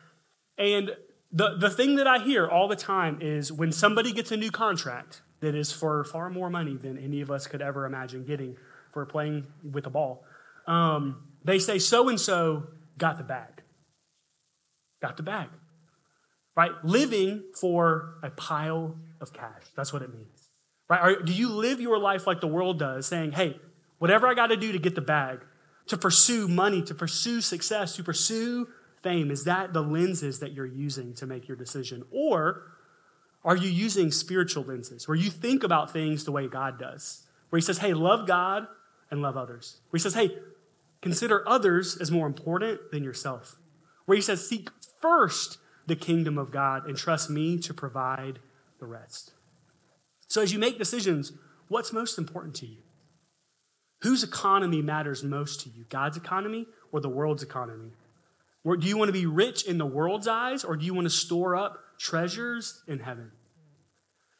And 0.57 0.91
the, 1.31 1.57
the 1.57 1.69
thing 1.69 1.95
that 1.95 2.07
I 2.07 2.19
hear 2.19 2.47
all 2.47 2.67
the 2.67 2.75
time 2.75 3.19
is 3.21 3.51
when 3.51 3.71
somebody 3.71 4.11
gets 4.11 4.31
a 4.31 4.37
new 4.37 4.51
contract 4.51 5.21
that 5.41 5.55
is 5.55 5.71
for 5.71 6.03
far 6.03 6.29
more 6.29 6.49
money 6.49 6.75
than 6.75 6.97
any 6.97 7.21
of 7.21 7.31
us 7.31 7.47
could 7.47 7.61
ever 7.61 7.85
imagine 7.85 8.25
getting 8.25 8.57
for 8.93 9.05
playing 9.05 9.47
with 9.63 9.85
a 9.85 9.89
ball, 9.89 10.23
um, 10.67 11.23
they 11.43 11.59
say 11.59 11.79
so 11.79 12.09
and 12.09 12.19
so 12.19 12.67
got 12.97 13.17
the 13.17 13.23
bag. 13.23 13.63
Got 15.01 15.17
the 15.17 15.23
bag. 15.23 15.47
Right? 16.55 16.71
Living 16.83 17.43
for 17.59 18.15
a 18.21 18.29
pile 18.29 18.97
of 19.21 19.33
cash. 19.33 19.63
That's 19.75 19.91
what 19.93 20.01
it 20.01 20.13
means. 20.13 20.49
Right? 20.89 21.01
Are, 21.01 21.21
do 21.21 21.33
you 21.33 21.49
live 21.49 21.79
your 21.79 21.99
life 21.99 22.25
like 22.25 22.41
the 22.41 22.47
world 22.47 22.79
does, 22.79 23.05
saying, 23.05 23.33
hey, 23.33 23.59
whatever 23.99 24.27
I 24.27 24.33
got 24.33 24.47
to 24.47 24.57
do 24.57 24.71
to 24.71 24.79
get 24.79 24.95
the 24.95 25.01
bag, 25.01 25.39
to 25.87 25.97
pursue 25.97 26.47
money, 26.47 26.81
to 26.83 26.95
pursue 26.95 27.41
success, 27.41 27.95
to 27.95 28.03
pursue 28.03 28.67
fame? 29.03 29.31
Is 29.31 29.43
that 29.43 29.73
the 29.73 29.81
lenses 29.81 30.39
that 30.39 30.53
you're 30.53 30.65
using 30.65 31.13
to 31.15 31.27
make 31.27 31.47
your 31.47 31.57
decision? 31.57 32.03
Or 32.11 32.63
are 33.43 33.55
you 33.55 33.69
using 33.69 34.11
spiritual 34.11 34.63
lenses 34.63 35.07
where 35.07 35.17
you 35.17 35.29
think 35.29 35.63
about 35.63 35.91
things 35.91 36.25
the 36.25 36.31
way 36.31 36.47
God 36.47 36.79
does? 36.79 37.23
Where 37.49 37.57
He 37.57 37.63
says, 37.63 37.79
hey, 37.79 37.93
love 37.93 38.27
God 38.27 38.67
and 39.11 39.21
love 39.21 39.37
others. 39.37 39.81
Where 39.89 39.97
He 39.97 40.01
says, 40.01 40.15
hey, 40.15 40.35
consider 41.01 41.47
others 41.47 41.97
as 41.97 42.11
more 42.11 42.27
important 42.27 42.91
than 42.91 43.03
yourself. 43.03 43.57
Where 44.05 44.15
He 44.15 44.21
says, 44.21 44.47
seek 44.47 44.69
first 45.01 45.57
the 45.87 45.95
kingdom 45.95 46.37
of 46.37 46.51
God 46.51 46.85
and 46.85 46.97
trust 46.97 47.29
me 47.29 47.57
to 47.59 47.73
provide 47.73 48.39
the 48.79 48.87
rest. 48.87 49.31
So 50.27 50.41
as 50.41 50.53
you 50.53 50.59
make 50.59 50.77
decisions, 50.77 51.33
what's 51.67 51.91
most 51.91 52.17
important 52.17 52.55
to 52.55 52.65
you? 52.65 52.77
Whose 54.01 54.23
economy 54.23 54.81
matters 54.81 55.23
most 55.23 55.61
to 55.61 55.69
you? 55.69 55.85
God's 55.89 56.17
economy 56.17 56.67
or 56.91 57.01
the 57.01 57.09
world's 57.09 57.43
economy? 57.43 57.91
Or 58.63 58.77
do 58.77 58.87
you 58.87 58.97
want 58.97 59.09
to 59.09 59.13
be 59.13 59.25
rich 59.25 59.65
in 59.65 59.77
the 59.77 59.85
world's 59.85 60.27
eyes 60.27 60.63
or 60.63 60.75
do 60.75 60.85
you 60.85 60.93
want 60.93 61.05
to 61.05 61.09
store 61.09 61.55
up 61.55 61.79
treasures 61.97 62.81
in 62.87 62.99
heaven? 62.99 63.31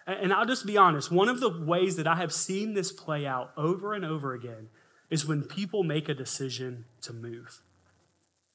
And 0.06 0.34
I'll 0.34 0.45
just 0.45 0.65
be 0.65 0.78
honest, 0.78 1.12
one 1.12 1.30
of 1.30 1.39
the 1.39 1.49
ways 1.49 1.95
that 1.97 2.08
I 2.08 2.15
have 2.15 2.34
seen 2.34 2.73
this 2.73 2.91
play 2.91 3.28
out 3.28 3.52
over 3.56 3.93
and 3.93 4.04
over 4.04 4.34
again 4.34 4.69
is 5.10 5.25
when 5.25 5.43
people 5.43 5.84
make 5.84 6.10
a 6.10 6.13
decision 6.13 6.86
to 7.02 7.13
move. 7.13 7.62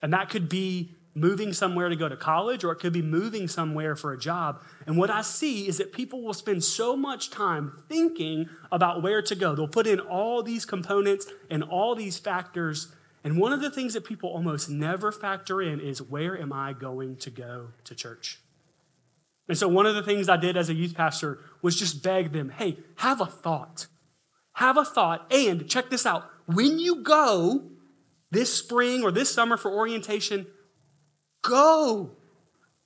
And 0.03 0.13
that 0.13 0.31
could 0.31 0.49
be 0.49 0.97
moving 1.15 1.53
somewhere 1.53 1.89
to 1.89 1.97
go 1.97 2.09
to 2.09 2.17
college 2.17 2.65
or 2.65 2.73
it 2.73 2.77
could 2.77 2.93
be 2.93 3.03
moving 3.03 3.47
somewhere 3.47 3.95
for 3.95 4.13
a 4.13 4.19
job. 4.19 4.61
And 4.87 4.97
what 4.97 5.11
I 5.11 5.23
see 5.23 5.69
is 5.69 5.79
that 5.79 5.93
people 5.93 6.23
will 6.23 6.35
spend 6.35 6.65
so 6.65 6.97
much 6.97 7.31
time 7.31 7.83
thinking 7.89 8.49
about 8.73 9.03
where 9.03 9.23
to 9.23 9.35
go. 9.35 9.55
They'll 9.55 9.69
put 9.69 9.87
in 9.87 10.01
all 10.01 10.43
these 10.43 10.65
components 10.65 11.27
and 11.49 11.63
all 11.63 11.95
these 11.95 12.19
factors 12.19 12.93
and 13.25 13.39
one 13.39 13.55
of 13.55 13.63
the 13.63 13.71
things 13.71 13.95
that 13.95 14.05
people 14.05 14.29
almost 14.29 14.69
never 14.69 15.11
factor 15.11 15.63
in 15.63 15.81
is 15.81 16.03
where 16.03 16.39
am 16.39 16.53
I 16.53 16.75
going 16.75 17.17
to 17.17 17.31
go 17.31 17.69
to 17.85 17.95
church? 17.95 18.39
And 19.49 19.57
so, 19.57 19.67
one 19.67 19.87
of 19.87 19.95
the 19.95 20.03
things 20.03 20.29
I 20.29 20.37
did 20.37 20.59
as 20.59 20.69
a 20.69 20.75
youth 20.75 20.95
pastor 20.95 21.41
was 21.63 21.79
just 21.79 22.03
beg 22.03 22.33
them 22.33 22.51
hey, 22.51 22.77
have 22.97 23.23
a 23.23 23.27
thought. 23.27 23.87
Have 24.55 24.77
a 24.77 24.85
thought. 24.85 25.27
And 25.33 25.69
check 25.69 25.89
this 25.89 26.07
out 26.07 26.31
when 26.47 26.79
you 26.79 27.03
go 27.03 27.71
this 28.31 28.53
spring 28.53 29.03
or 29.03 29.11
this 29.11 29.33
summer 29.33 29.57
for 29.57 29.71
orientation, 29.71 30.47
go. 31.45 32.11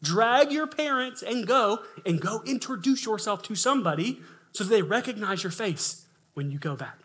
Drag 0.03 0.53
your 0.53 0.67
parents 0.67 1.23
and 1.23 1.47
go 1.47 1.81
and 2.05 2.21
go 2.21 2.43
introduce 2.47 3.07
yourself 3.07 3.43
to 3.45 3.55
somebody 3.55 4.21
so 4.53 4.63
they 4.63 4.83
recognize 4.83 5.43
your 5.43 5.51
face 5.51 6.07
when 6.35 6.51
you 6.51 6.59
go 6.59 6.77
back. 6.77 6.99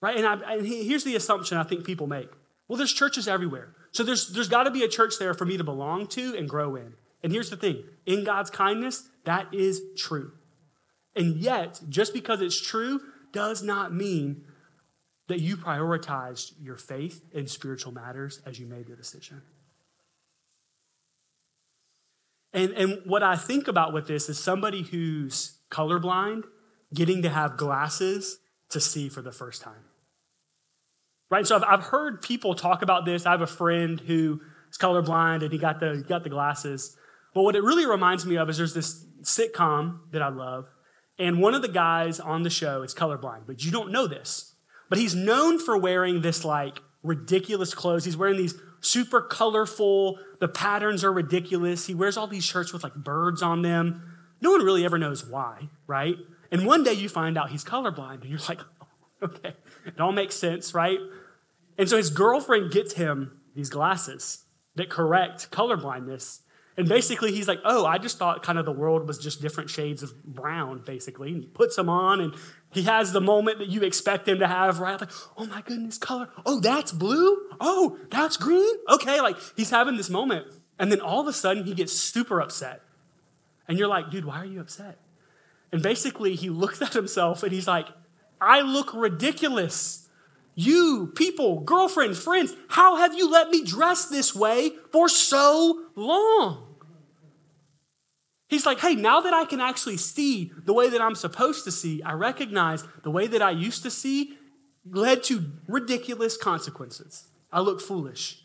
Right? 0.00 0.16
And, 0.16 0.26
I, 0.26 0.54
and 0.54 0.66
here's 0.66 1.04
the 1.04 1.16
assumption 1.16 1.58
I 1.58 1.62
think 1.62 1.84
people 1.84 2.06
make 2.06 2.30
well, 2.68 2.76
there's 2.76 2.92
churches 2.92 3.28
everywhere. 3.28 3.74
So 3.92 4.02
there's, 4.02 4.28
there's 4.32 4.48
got 4.48 4.64
to 4.64 4.70
be 4.70 4.82
a 4.82 4.88
church 4.88 5.18
there 5.18 5.34
for 5.34 5.44
me 5.44 5.56
to 5.56 5.64
belong 5.64 6.08
to 6.08 6.36
and 6.36 6.48
grow 6.48 6.74
in. 6.74 6.94
And 7.22 7.32
here's 7.32 7.50
the 7.50 7.56
thing 7.56 7.84
in 8.04 8.24
God's 8.24 8.50
kindness, 8.50 9.08
that 9.24 9.52
is 9.54 9.80
true. 9.96 10.32
And 11.14 11.36
yet, 11.36 11.80
just 11.88 12.12
because 12.12 12.40
it's 12.42 12.60
true 12.60 13.00
does 13.32 13.62
not 13.62 13.94
mean 13.94 14.44
that 15.28 15.40
you 15.40 15.56
prioritized 15.56 16.52
your 16.60 16.76
faith 16.76 17.24
in 17.32 17.46
spiritual 17.46 17.92
matters 17.92 18.40
as 18.46 18.60
you 18.60 18.66
made 18.66 18.86
the 18.86 18.96
decision. 18.96 19.42
And, 22.56 22.72
and 22.72 23.02
what 23.04 23.22
I 23.22 23.36
think 23.36 23.68
about 23.68 23.92
with 23.92 24.08
this 24.08 24.30
is 24.30 24.42
somebody 24.42 24.82
who's 24.82 25.58
colorblind 25.70 26.44
getting 26.94 27.20
to 27.22 27.28
have 27.28 27.58
glasses 27.58 28.38
to 28.70 28.80
see 28.80 29.10
for 29.10 29.20
the 29.20 29.30
first 29.30 29.60
time. 29.60 29.84
Right? 31.30 31.46
So 31.46 31.56
I've, 31.56 31.64
I've 31.64 31.82
heard 31.82 32.22
people 32.22 32.54
talk 32.54 32.80
about 32.80 33.04
this. 33.04 33.26
I 33.26 33.32
have 33.32 33.42
a 33.42 33.46
friend 33.46 34.00
who 34.00 34.40
is 34.70 34.78
colorblind 34.78 35.42
and 35.42 35.52
he 35.52 35.58
got 35.58 35.80
the, 35.80 35.96
he 35.96 36.02
got 36.02 36.24
the 36.24 36.30
glasses. 36.30 36.96
But 37.34 37.42
what 37.42 37.56
it 37.56 37.62
really 37.62 37.84
reminds 37.84 38.24
me 38.24 38.38
of 38.38 38.48
is 38.48 38.56
there's 38.56 38.72
this 38.72 39.04
sitcom 39.20 40.10
that 40.12 40.22
I 40.22 40.28
love, 40.30 40.64
and 41.18 41.42
one 41.42 41.54
of 41.54 41.60
the 41.60 41.68
guys 41.68 42.20
on 42.20 42.42
the 42.42 42.50
show 42.50 42.82
is 42.82 42.94
colorblind, 42.94 43.42
but 43.46 43.62
you 43.62 43.70
don't 43.70 43.92
know 43.92 44.06
this. 44.06 44.54
But 44.88 44.98
he's 44.98 45.14
known 45.14 45.58
for 45.58 45.76
wearing 45.76 46.22
this 46.22 46.44
like 46.44 46.78
ridiculous 47.06 47.74
clothes. 47.74 48.04
He's 48.04 48.16
wearing 48.16 48.36
these 48.36 48.54
super 48.80 49.20
colorful, 49.20 50.18
the 50.40 50.48
patterns 50.48 51.04
are 51.04 51.12
ridiculous. 51.12 51.86
He 51.86 51.94
wears 51.94 52.16
all 52.16 52.26
these 52.26 52.44
shirts 52.44 52.72
with 52.72 52.82
like 52.82 52.94
birds 52.94 53.42
on 53.42 53.62
them. 53.62 54.16
No 54.40 54.50
one 54.50 54.62
really 54.62 54.84
ever 54.84 54.98
knows 54.98 55.26
why, 55.26 55.70
right? 55.86 56.16
And 56.50 56.66
one 56.66 56.84
day 56.84 56.92
you 56.92 57.08
find 57.08 57.38
out 57.38 57.50
he's 57.50 57.64
colorblind, 57.64 58.22
and 58.22 58.30
you're 58.30 58.38
like, 58.48 58.60
okay, 59.22 59.54
it 59.86 60.00
all 60.00 60.12
makes 60.12 60.34
sense, 60.34 60.74
right? 60.74 60.98
And 61.78 61.88
so 61.88 61.96
his 61.96 62.10
girlfriend 62.10 62.70
gets 62.70 62.94
him 62.94 63.40
these 63.54 63.70
glasses 63.70 64.44
that 64.76 64.90
correct 64.90 65.50
colorblindness. 65.50 66.40
And 66.76 66.88
basically, 66.88 67.32
he's 67.32 67.48
like, 67.48 67.60
Oh, 67.64 67.86
I 67.86 67.98
just 67.98 68.18
thought 68.18 68.42
kind 68.42 68.58
of 68.58 68.66
the 68.66 68.72
world 68.72 69.08
was 69.08 69.18
just 69.18 69.40
different 69.40 69.70
shades 69.70 70.02
of 70.02 70.24
brown, 70.24 70.82
basically. 70.84 71.32
And 71.32 71.42
he 71.42 71.48
puts 71.48 71.76
them 71.76 71.88
on, 71.88 72.20
and 72.20 72.34
he 72.70 72.82
has 72.82 73.12
the 73.12 73.20
moment 73.20 73.58
that 73.58 73.68
you 73.68 73.82
expect 73.82 74.28
him 74.28 74.40
to 74.40 74.46
have, 74.46 74.78
right? 74.78 75.00
Like, 75.00 75.10
Oh 75.36 75.46
my 75.46 75.62
goodness, 75.62 75.96
color. 75.96 76.28
Oh, 76.44 76.60
that's 76.60 76.92
blue. 76.92 77.38
Oh, 77.60 77.98
that's 78.10 78.36
green. 78.36 78.74
Okay, 78.90 79.20
like 79.20 79.36
he's 79.56 79.70
having 79.70 79.96
this 79.96 80.10
moment. 80.10 80.46
And 80.78 80.92
then 80.92 81.00
all 81.00 81.20
of 81.20 81.26
a 81.26 81.32
sudden, 81.32 81.64
he 81.64 81.72
gets 81.72 81.92
super 81.94 82.40
upset. 82.40 82.82
And 83.66 83.78
you're 83.78 83.88
like, 83.88 84.10
Dude, 84.10 84.26
why 84.26 84.38
are 84.38 84.46
you 84.46 84.60
upset? 84.60 84.98
And 85.72 85.82
basically, 85.82 86.34
he 86.34 86.50
looks 86.50 86.82
at 86.82 86.92
himself 86.92 87.42
and 87.42 87.52
he's 87.52 87.66
like, 87.66 87.86
I 88.40 88.60
look 88.60 88.92
ridiculous. 88.92 90.08
You, 90.54 91.12
people, 91.14 91.60
girlfriend, 91.60 92.16
friends, 92.16 92.54
how 92.68 92.96
have 92.96 93.14
you 93.14 93.30
let 93.30 93.50
me 93.50 93.62
dress 93.62 94.06
this 94.06 94.34
way 94.34 94.72
for 94.90 95.08
so 95.08 95.86
long? 95.94 96.65
He's 98.48 98.64
like, 98.66 98.78
hey, 98.78 98.94
now 98.94 99.20
that 99.20 99.34
I 99.34 99.44
can 99.44 99.60
actually 99.60 99.96
see 99.96 100.52
the 100.64 100.72
way 100.72 100.88
that 100.88 101.00
I'm 101.00 101.16
supposed 101.16 101.64
to 101.64 101.72
see, 101.72 102.02
I 102.02 102.12
recognize 102.12 102.84
the 103.02 103.10
way 103.10 103.26
that 103.26 103.42
I 103.42 103.50
used 103.50 103.82
to 103.82 103.90
see 103.90 104.38
led 104.88 105.24
to 105.24 105.52
ridiculous 105.66 106.36
consequences. 106.36 107.24
I 107.52 107.60
look 107.60 107.80
foolish. 107.80 108.42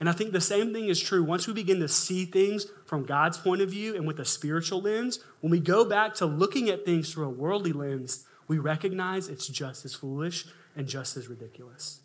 And 0.00 0.08
I 0.08 0.12
think 0.12 0.32
the 0.32 0.40
same 0.40 0.72
thing 0.72 0.88
is 0.88 1.00
true 1.00 1.24
once 1.24 1.46
we 1.46 1.54
begin 1.54 1.80
to 1.80 1.88
see 1.88 2.24
things 2.24 2.66
from 2.84 3.04
God's 3.04 3.38
point 3.38 3.62
of 3.62 3.70
view 3.70 3.96
and 3.96 4.06
with 4.06 4.20
a 4.20 4.24
spiritual 4.24 4.82
lens. 4.82 5.18
When 5.40 5.50
we 5.50 5.60
go 5.60 5.84
back 5.84 6.14
to 6.16 6.26
looking 6.26 6.68
at 6.68 6.84
things 6.84 7.12
through 7.12 7.26
a 7.26 7.30
worldly 7.30 7.72
lens, 7.72 8.24
we 8.46 8.58
recognize 8.58 9.28
it's 9.28 9.48
just 9.48 9.84
as 9.84 9.94
foolish 9.94 10.46
and 10.76 10.86
just 10.86 11.16
as 11.16 11.26
ridiculous. 11.28 12.00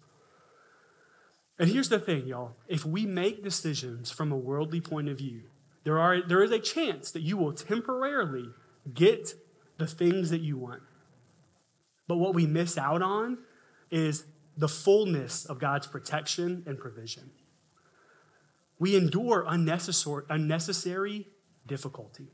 And 1.59 1.69
here's 1.69 1.89
the 1.89 1.99
thing, 1.99 2.25
y'all. 2.25 2.55
If 2.67 2.83
we 2.83 3.05
make 3.05 3.43
decisions 3.43 4.09
from 4.11 4.31
a 4.31 4.37
worldly 4.37 4.81
point 4.81 5.07
of 5.07 5.19
view, 5.19 5.43
there, 5.83 5.99
are, 5.99 6.21
there 6.21 6.43
is 6.43 6.51
a 6.51 6.59
chance 6.59 7.11
that 7.11 7.21
you 7.21 7.37
will 7.37 7.53
temporarily 7.53 8.49
get 8.93 9.33
the 9.77 9.87
things 9.87 10.29
that 10.29 10.41
you 10.41 10.57
want. 10.57 10.81
But 12.07 12.17
what 12.17 12.33
we 12.33 12.45
miss 12.45 12.77
out 12.77 13.01
on 13.01 13.39
is 13.91 14.25
the 14.55 14.67
fullness 14.67 15.45
of 15.45 15.59
God's 15.59 15.87
protection 15.87 16.63
and 16.65 16.77
provision. 16.77 17.31
We 18.79 18.95
endure 18.95 19.45
unnecessary, 19.47 20.23
unnecessary 20.29 21.27
difficulty. 21.65 22.27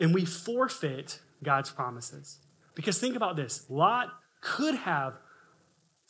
And 0.00 0.14
we 0.14 0.24
forfeit 0.24 1.20
God's 1.42 1.70
promises. 1.70 2.38
Because 2.74 2.98
think 2.98 3.16
about 3.16 3.36
this 3.36 3.66
Lot 3.68 4.08
could 4.40 4.74
have 4.74 5.14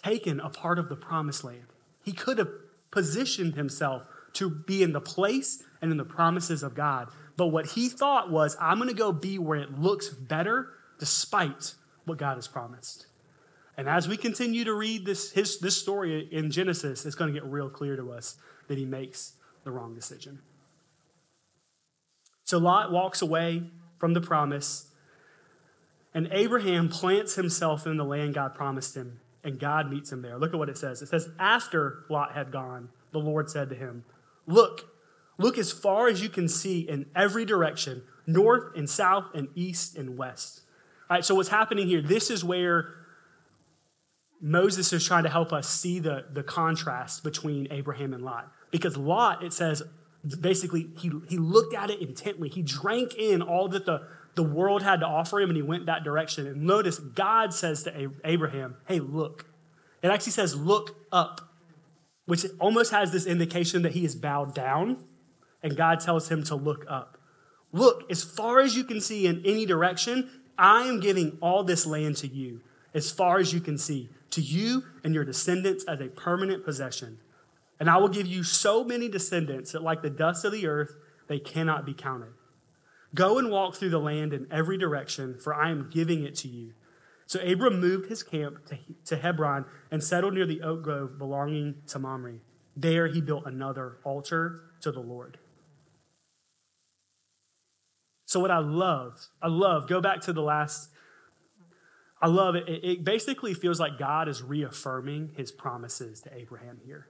taken 0.03 0.41
a 0.41 0.51
part 0.51 0.79
of 0.79 0.89
the 0.89 0.97
promised 0.97 1.45
land, 1.45 1.67
he 2.03 2.13
could 2.13 2.39
have 2.39 2.51
positioned 2.91 3.55
himself 3.55 4.03
to 4.35 4.51
be 4.51 4.83
in 4.83 4.93
the 4.93 5.01
place 5.01 5.63
and 5.85 5.93
in 5.93 5.99
the 5.99 6.05
promises 6.05 6.63
of 6.63 6.75
God. 6.75 7.09
But 7.37 7.49
what 7.49 7.67
he 7.67 7.91
thought 7.91 8.31
was, 8.31 8.57
I'm 8.59 8.79
going 8.79 8.89
to 8.89 8.95
go 8.95 9.13
be 9.13 9.39
where 9.39 9.59
it 9.59 9.79
looks 9.79 10.09
better 10.09 10.71
despite 10.99 11.75
what 12.07 12.17
God 12.17 12.37
has 12.37 12.49
promised. 12.49 13.07
And 13.77 13.87
as 13.87 14.09
we 14.09 14.17
continue 14.17 14.65
to 14.65 14.73
read 14.73 15.05
this, 15.05 15.33
his, 15.33 15.59
this 15.59 15.77
story 15.77 16.27
in 16.33 16.51
Genesis, 16.51 17.05
it's 17.05 17.15
going 17.15 17.35
to 17.35 17.39
get 17.39 17.47
real 17.47 17.69
clear 17.69 17.97
to 17.97 18.13
us 18.13 18.37
that 18.69 18.79
he 18.79 18.87
makes 18.87 19.35
the 19.65 19.71
wrong 19.71 19.95
decision. 19.95 20.39
So 22.45 22.57
Lot 22.57 22.91
walks 22.91 23.21
away 23.21 23.65
from 23.99 24.15
the 24.15 24.23
promise, 24.23 24.87
and 26.15 26.29
Abraham 26.31 26.89
plants 26.89 27.35
himself 27.35 27.87
in 27.87 27.99
the 27.99 28.05
land 28.05 28.33
God 28.33 28.55
promised 28.55 28.97
him, 28.97 29.21
and 29.43 29.61
God 29.61 29.91
meets 29.91 30.11
him 30.11 30.23
there. 30.23 30.39
Look 30.39 30.55
at 30.55 30.59
what 30.59 30.71
it 30.71 30.79
says. 30.79 31.03
It 31.03 31.09
says, 31.09 31.29
After 31.39 32.05
Lot 32.09 32.33
had 32.33 32.51
gone, 32.51 32.89
the 33.13 33.19
Lord 33.19 33.51
said 33.51 33.69
to 33.69 33.75
him, 33.75 34.05
Look, 34.47 34.94
look 35.39 35.59
as 35.59 35.73
far 35.73 36.09
as 36.09 36.23
you 36.23 36.29
can 36.29 36.49
see 36.49 36.81
in 36.81 37.07
every 37.15 37.45
direction, 37.45 38.03
north 38.27 38.77
and 38.77 38.89
south 38.89 39.27
and 39.35 39.49
east 39.55 39.97
and 39.97 40.17
west. 40.17 40.63
All 41.11 41.17
right, 41.17 41.25
so 41.25 41.35
what's 41.35 41.49
happening 41.49 41.87
here, 41.87 42.01
this 42.01 42.31
is 42.31 42.43
where 42.43 42.95
Moses 44.41 44.93
is 44.93 45.07
trying 45.07 45.25
to 45.25 45.31
help 45.31 45.53
us 45.53 45.69
see 45.69 45.99
the, 45.99 46.25
the 46.33 46.43
contrast 46.43 47.25
between 47.25 47.69
Abraham 47.71 48.13
and 48.13 48.25
Lot. 48.25 48.53
Because 48.71 48.97
Lot, 48.97 49.43
it 49.43 49.53
says, 49.53 49.83
basically, 50.41 50.89
he, 50.99 51.11
he 51.29 51.39
looked 51.39 51.75
at 51.75 51.91
it 51.91 52.01
intently. 52.01 52.49
He 52.49 52.63
drank 52.63 53.15
in 53.15 53.43
all 53.43 53.69
that 53.69 53.87
the, 53.87 54.07
the 54.35 54.43
world 54.43 54.83
had 54.83 55.01
to 55.01 55.07
offer 55.07 55.41
him 55.41 55.51
and 55.51 55.57
he 55.57 55.63
went 55.63 55.87
that 55.87 56.05
direction. 56.05 56.47
And 56.47 56.63
notice, 56.63 56.99
God 56.99 57.55
says 57.55 57.83
to 57.85 58.13
Abraham, 58.25 58.77
hey, 58.87 59.01
look. 59.01 59.47
It 60.03 60.09
actually 60.09 60.33
says, 60.33 60.55
look 60.55 60.97
up, 61.11 61.41
which 62.27 62.45
almost 62.61 62.91
has 62.93 63.13
this 63.13 63.27
indication 63.27 63.83
that 63.83 63.93
he 63.93 64.05
is 64.05 64.15
bowed 64.15 64.55
down. 64.55 65.05
And 65.65 65.77
God 65.77 65.99
tells 65.99 66.29
him 66.29 66.45
to 66.45 66.55
look 66.55 66.85
up. 66.89 67.19
Look, 67.73 68.09
as 68.09 68.23
far 68.23 68.61
as 68.61 68.77
you 68.77 68.85
can 68.85 69.01
see 69.01 69.27
in 69.27 69.43
any 69.45 69.67
direction, 69.67 70.31
I 70.57 70.83
am 70.83 71.01
giving 71.01 71.39
all 71.41 71.65
this 71.65 71.87
land 71.87 72.17
to 72.19 72.29
you, 72.29 72.61
as 72.95 73.11
far 73.11 73.39
as 73.39 73.53
you 73.53 73.61
can 73.61 73.77
see 73.77 74.11
to 74.31 74.41
you 74.41 74.85
and 75.03 75.15
your 75.15 75.25
descendants 75.25 75.85
as 75.85 76.01
a 76.01 76.09
permanent 76.09 76.65
possession. 76.65 77.19
And 77.81 77.91
I 77.91 77.97
will 77.97 78.09
give 78.09 78.27
you 78.27 78.45
so 78.45 78.85
many 78.85 79.09
descendants 79.09 79.73
that, 79.73 79.83
like 79.83 80.03
the 80.03 80.11
dust 80.11 80.45
of 80.45 80.53
the 80.53 80.67
earth, 80.67 80.95
they 81.29 81.41
cannot 81.41 81.85
be 81.85 81.95
counted. 81.95 82.35
Go 83.15 83.39
and 83.39 83.51
walk 83.51 83.75
through 83.75 83.91
the 83.91 83.99
land 83.99 84.33
in 84.33 84.47
every 84.51 84.77
direction, 84.77 85.39
for 85.39 85.55
I 85.55 85.71
am 85.71 85.91
giving 85.91 86.25
it 86.25 86.35
to 86.37 86.49
you. 86.49 86.75
So 87.27 87.41
Abram 87.41 87.81
moved 87.81 88.09
his 88.09 88.23
camp 88.23 88.67
to, 88.67 88.79
to 89.07 89.17
Hebron 89.17 89.65
and 89.91 90.05
settled 90.05 90.35
near 90.35 90.47
the 90.47 90.63
oak 90.63 90.83
grove 90.83 91.19
belonging 91.19 91.77
to 91.89 91.99
Mamre. 91.99 92.41
There 92.77 93.07
he 93.07 93.21
built 93.21 93.47
another 93.47 93.99
altar 94.05 94.61
to 94.83 94.93
the 94.93 95.01
Lord. 95.01 95.39
So, 98.35 98.41
what 98.41 98.51
I 98.51 98.59
love, 98.59 99.29
I 99.41 99.47
love, 99.47 99.87
go 99.87 100.01
back 100.01 100.23
to 100.23 100.33
the 100.33 100.43
last 100.43 100.91
I 102.21 102.27
love 102.27 102.57
it. 102.57 102.65
It 102.67 103.05
basically 103.05 103.55
feels 103.55 103.79
like 103.79 103.97
God 103.97 104.29
is 104.29 104.43
reaffirming 104.43 105.35
his 105.37 105.53
promises 105.53 106.21
to 106.23 106.37
Abraham 106.37 106.81
here. 106.85 107.07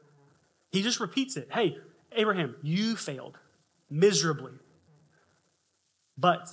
He 0.70 0.82
just 0.82 1.00
repeats 1.00 1.38
it. 1.38 1.48
Hey, 1.50 1.78
Abraham, 2.12 2.56
you 2.62 2.94
failed 2.94 3.38
miserably. 3.88 4.52
But 6.18 6.50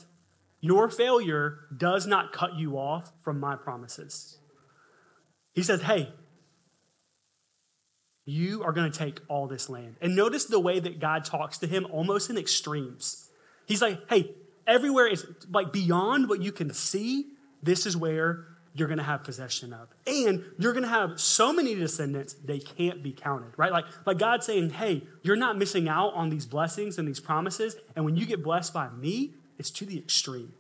your 0.61 0.87
failure 0.87 1.65
does 1.75 2.07
not 2.07 2.31
cut 2.31 2.55
you 2.55 2.77
off 2.77 3.11
from 3.21 3.37
my 3.37 3.57
promises. 3.57 4.37
He 5.51 5.63
says, 5.63 5.81
Hey, 5.81 6.13
you 8.23 8.63
are 8.63 8.71
going 8.71 8.89
to 8.89 8.97
take 8.97 9.19
all 9.27 9.47
this 9.47 9.67
land. 9.67 9.97
And 9.99 10.15
notice 10.15 10.45
the 10.45 10.61
way 10.61 10.79
that 10.79 11.01
God 11.01 11.25
talks 11.25 11.57
to 11.57 11.67
him 11.67 11.85
almost 11.91 12.29
in 12.29 12.37
extremes. 12.37 13.27
He's 13.65 13.81
like, 13.81 13.99
Hey, 14.09 14.35
everywhere 14.67 15.07
is 15.07 15.25
like 15.49 15.71
beyond 15.71 16.29
what 16.29 16.41
you 16.41 16.51
can 16.51 16.73
see, 16.73 17.27
this 17.63 17.85
is 17.85 17.95
where 17.95 18.45
you're 18.73 18.87
going 18.87 18.97
to 18.97 19.03
have 19.03 19.23
possession 19.23 19.73
of. 19.73 19.89
And 20.07 20.45
you're 20.57 20.73
going 20.73 20.83
to 20.83 20.89
have 20.89 21.19
so 21.19 21.51
many 21.51 21.75
descendants, 21.75 22.33
they 22.33 22.59
can't 22.59 23.03
be 23.03 23.11
counted, 23.11 23.51
right? 23.57 23.71
Like, 23.71 23.85
like 24.05 24.17
God 24.17 24.43
saying, 24.43 24.71
hey, 24.71 25.03
you're 25.23 25.35
not 25.35 25.57
missing 25.57 25.89
out 25.89 26.13
on 26.13 26.29
these 26.29 26.45
blessings 26.45 26.97
and 26.97 27.07
these 27.07 27.19
promises. 27.19 27.75
And 27.95 28.05
when 28.05 28.15
you 28.15 28.25
get 28.25 28.43
blessed 28.43 28.73
by 28.73 28.89
me, 28.89 29.33
it's 29.57 29.69
to 29.71 29.85
the 29.85 29.97
extreme. 29.97 30.53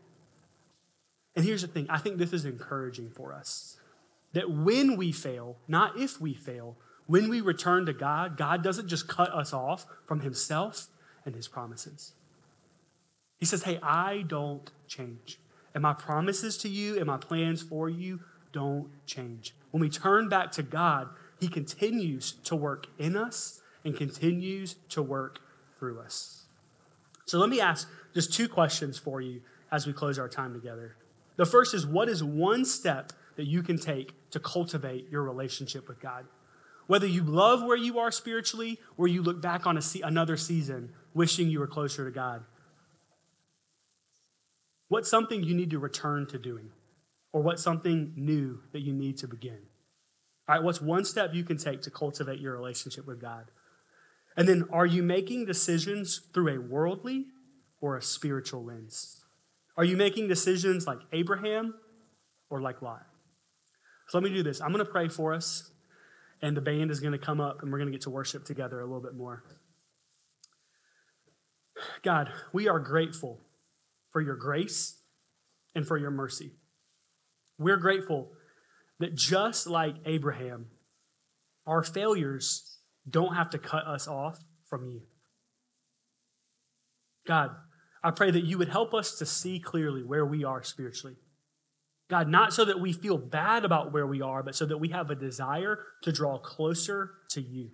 And 1.35 1.45
here's 1.45 1.61
the 1.61 1.67
thing 1.67 1.87
I 1.89 1.97
think 1.97 2.17
this 2.17 2.33
is 2.33 2.45
encouraging 2.45 3.11
for 3.11 3.33
us 3.33 3.77
that 4.33 4.49
when 4.49 4.95
we 4.97 5.11
fail, 5.11 5.57
not 5.67 5.99
if 5.99 6.19
we 6.19 6.33
fail, 6.33 6.77
when 7.07 7.29
we 7.29 7.41
return 7.41 7.85
to 7.85 7.93
God, 7.93 8.37
God 8.37 8.63
doesn't 8.63 8.87
just 8.87 9.07
cut 9.07 9.33
us 9.33 9.53
off 9.53 9.85
from 10.05 10.21
Himself 10.21 10.87
and 11.25 11.35
His 11.35 11.47
promises. 11.47 12.13
He 13.41 13.47
says, 13.47 13.63
hey, 13.63 13.79
I 13.81 14.23
don't 14.27 14.71
change. 14.87 15.39
And 15.73 15.81
my 15.81 15.93
promises 15.93 16.57
to 16.59 16.69
you 16.69 16.97
and 16.97 17.07
my 17.07 17.17
plans 17.17 17.63
for 17.63 17.89
you 17.89 18.19
don't 18.53 18.87
change. 19.07 19.55
When 19.71 19.81
we 19.81 19.89
turn 19.89 20.29
back 20.29 20.51
to 20.53 20.63
God, 20.63 21.09
He 21.39 21.47
continues 21.47 22.33
to 22.43 22.55
work 22.55 22.85
in 22.99 23.17
us 23.17 23.61
and 23.83 23.97
continues 23.97 24.75
to 24.89 25.01
work 25.01 25.39
through 25.79 25.99
us. 25.99 26.43
So 27.25 27.39
let 27.39 27.49
me 27.49 27.59
ask 27.59 27.89
just 28.13 28.31
two 28.31 28.47
questions 28.47 28.99
for 28.99 29.21
you 29.21 29.41
as 29.71 29.87
we 29.87 29.93
close 29.93 30.19
our 30.19 30.29
time 30.29 30.53
together. 30.53 30.95
The 31.37 31.45
first 31.47 31.73
is 31.73 31.87
what 31.87 32.09
is 32.09 32.23
one 32.23 32.63
step 32.63 33.11
that 33.37 33.47
you 33.47 33.63
can 33.63 33.79
take 33.79 34.13
to 34.29 34.39
cultivate 34.39 35.09
your 35.09 35.23
relationship 35.23 35.87
with 35.87 35.99
God? 35.99 36.25
Whether 36.85 37.07
you 37.07 37.23
love 37.23 37.63
where 37.63 37.77
you 37.77 37.97
are 37.97 38.11
spiritually 38.11 38.79
or 38.97 39.07
you 39.07 39.23
look 39.23 39.41
back 39.41 39.65
on 39.65 39.81
se- 39.81 40.01
another 40.01 40.37
season 40.37 40.91
wishing 41.15 41.49
you 41.49 41.59
were 41.59 41.67
closer 41.67 42.05
to 42.05 42.11
God, 42.11 42.43
What's 44.91 45.09
something 45.09 45.41
you 45.41 45.55
need 45.55 45.69
to 45.69 45.79
return 45.79 46.27
to 46.27 46.37
doing? 46.37 46.71
Or 47.31 47.41
what's 47.41 47.63
something 47.63 48.11
new 48.17 48.59
that 48.73 48.81
you 48.81 48.91
need 48.91 49.17
to 49.19 49.27
begin? 49.29 49.59
All 50.49 50.55
right, 50.55 50.61
what's 50.61 50.81
one 50.81 51.05
step 51.05 51.33
you 51.33 51.45
can 51.45 51.55
take 51.55 51.81
to 51.83 51.89
cultivate 51.89 52.41
your 52.41 52.53
relationship 52.53 53.07
with 53.07 53.21
God? 53.21 53.51
And 54.35 54.49
then, 54.49 54.67
are 54.69 54.85
you 54.85 55.01
making 55.01 55.45
decisions 55.45 56.19
through 56.33 56.57
a 56.57 56.59
worldly 56.59 57.27
or 57.79 57.95
a 57.95 58.01
spiritual 58.01 58.65
lens? 58.65 59.23
Are 59.77 59.85
you 59.85 59.95
making 59.95 60.27
decisions 60.27 60.85
like 60.85 60.99
Abraham 61.13 61.75
or 62.49 62.59
like 62.59 62.81
Lot? 62.81 63.05
So 64.09 64.17
let 64.17 64.29
me 64.29 64.35
do 64.35 64.43
this. 64.43 64.59
I'm 64.59 64.73
going 64.73 64.85
to 64.85 64.91
pray 64.91 65.07
for 65.07 65.33
us, 65.33 65.71
and 66.41 66.57
the 66.57 66.59
band 66.59 66.91
is 66.91 66.99
going 66.99 67.13
to 67.13 67.17
come 67.17 67.39
up, 67.39 67.61
and 67.61 67.71
we're 67.71 67.77
going 67.77 67.87
to 67.87 67.93
get 67.93 68.01
to 68.01 68.09
worship 68.09 68.43
together 68.43 68.81
a 68.81 68.83
little 68.83 68.99
bit 68.99 69.15
more. 69.15 69.41
God, 72.03 72.29
we 72.51 72.67
are 72.67 72.79
grateful 72.79 73.39
for 74.11 74.21
your 74.21 74.35
grace 74.35 74.99
and 75.75 75.87
for 75.87 75.97
your 75.97 76.11
mercy. 76.11 76.51
We're 77.57 77.77
grateful 77.77 78.31
that 78.99 79.15
just 79.15 79.67
like 79.67 79.95
Abraham, 80.05 80.67
our 81.65 81.83
failures 81.83 82.77
don't 83.09 83.35
have 83.35 83.49
to 83.51 83.57
cut 83.57 83.85
us 83.85 84.07
off 84.07 84.39
from 84.69 84.85
you. 84.85 85.01
God, 87.27 87.51
I 88.03 88.11
pray 88.11 88.31
that 88.31 88.43
you 88.43 88.57
would 88.57 88.69
help 88.69 88.93
us 88.93 89.17
to 89.19 89.25
see 89.25 89.59
clearly 89.59 90.03
where 90.03 90.25
we 90.25 90.43
are 90.43 90.63
spiritually. 90.63 91.17
God, 92.09 92.27
not 92.27 92.53
so 92.53 92.65
that 92.65 92.79
we 92.79 92.91
feel 92.91 93.17
bad 93.17 93.63
about 93.63 93.93
where 93.93 94.07
we 94.07 94.21
are, 94.21 94.43
but 94.43 94.55
so 94.55 94.65
that 94.65 94.77
we 94.77 94.89
have 94.89 95.09
a 95.09 95.15
desire 95.15 95.79
to 96.03 96.11
draw 96.11 96.37
closer 96.37 97.11
to 97.29 97.41
you. 97.41 97.71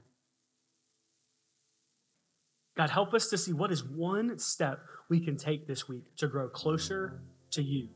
God, 2.78 2.92
help 2.92 3.16
us 3.16 3.28
to 3.30 3.38
see 3.40 3.54
what 3.54 3.72
is 3.72 3.84
one 3.84 4.38
step 4.38 4.80
we 5.10 5.20
can 5.20 5.36
take 5.36 5.68
this 5.68 5.90
week 5.90 6.04
to 6.18 6.28
grow 6.28 6.48
closer 6.48 7.22
to 7.52 7.64
you. 7.64 7.90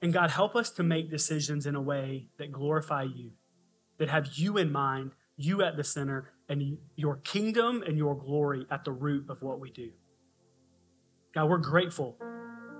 And 0.00 0.12
God, 0.12 0.30
help 0.30 0.56
us 0.56 0.70
to 0.70 0.82
make 0.82 1.10
decisions 1.10 1.66
in 1.66 1.74
a 1.76 1.82
way 1.82 2.28
that 2.38 2.50
glorify 2.50 3.02
you, 3.02 3.32
that 3.98 4.08
have 4.08 4.34
you 4.34 4.56
in 4.56 4.72
mind, 4.72 5.12
you 5.36 5.62
at 5.62 5.76
the 5.76 5.84
center, 5.84 6.32
and 6.48 6.78
your 6.96 7.16
kingdom 7.16 7.84
and 7.86 7.98
your 7.98 8.16
glory 8.16 8.66
at 8.70 8.84
the 8.84 8.90
root 8.90 9.28
of 9.28 9.42
what 9.42 9.60
we 9.60 9.70
do. 9.70 9.90
God, 11.34 11.48
we're 11.48 11.58
grateful 11.58 12.16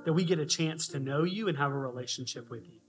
that 0.05 0.13
we 0.15 0.25
get 0.25 0.39
a 0.39 0.47
chance 0.47 0.89
to 0.89 0.99
know 0.99 1.23
you 1.23 1.49
and 1.49 1.59
have 1.59 1.71
a 1.71 1.79
relationship 1.79 2.51
with 2.51 2.65
you. 2.65 2.82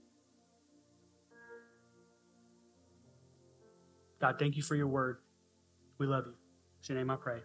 God, 4.24 4.38
thank 4.38 4.56
you 4.56 4.62
for 4.62 4.74
your 4.74 4.86
word. 4.86 5.18
We 5.98 6.06
love 6.06 6.24
you. 6.24 6.32
In 6.32 6.94
your 6.94 6.96
name 6.96 7.10
I 7.10 7.16
pray. 7.16 7.40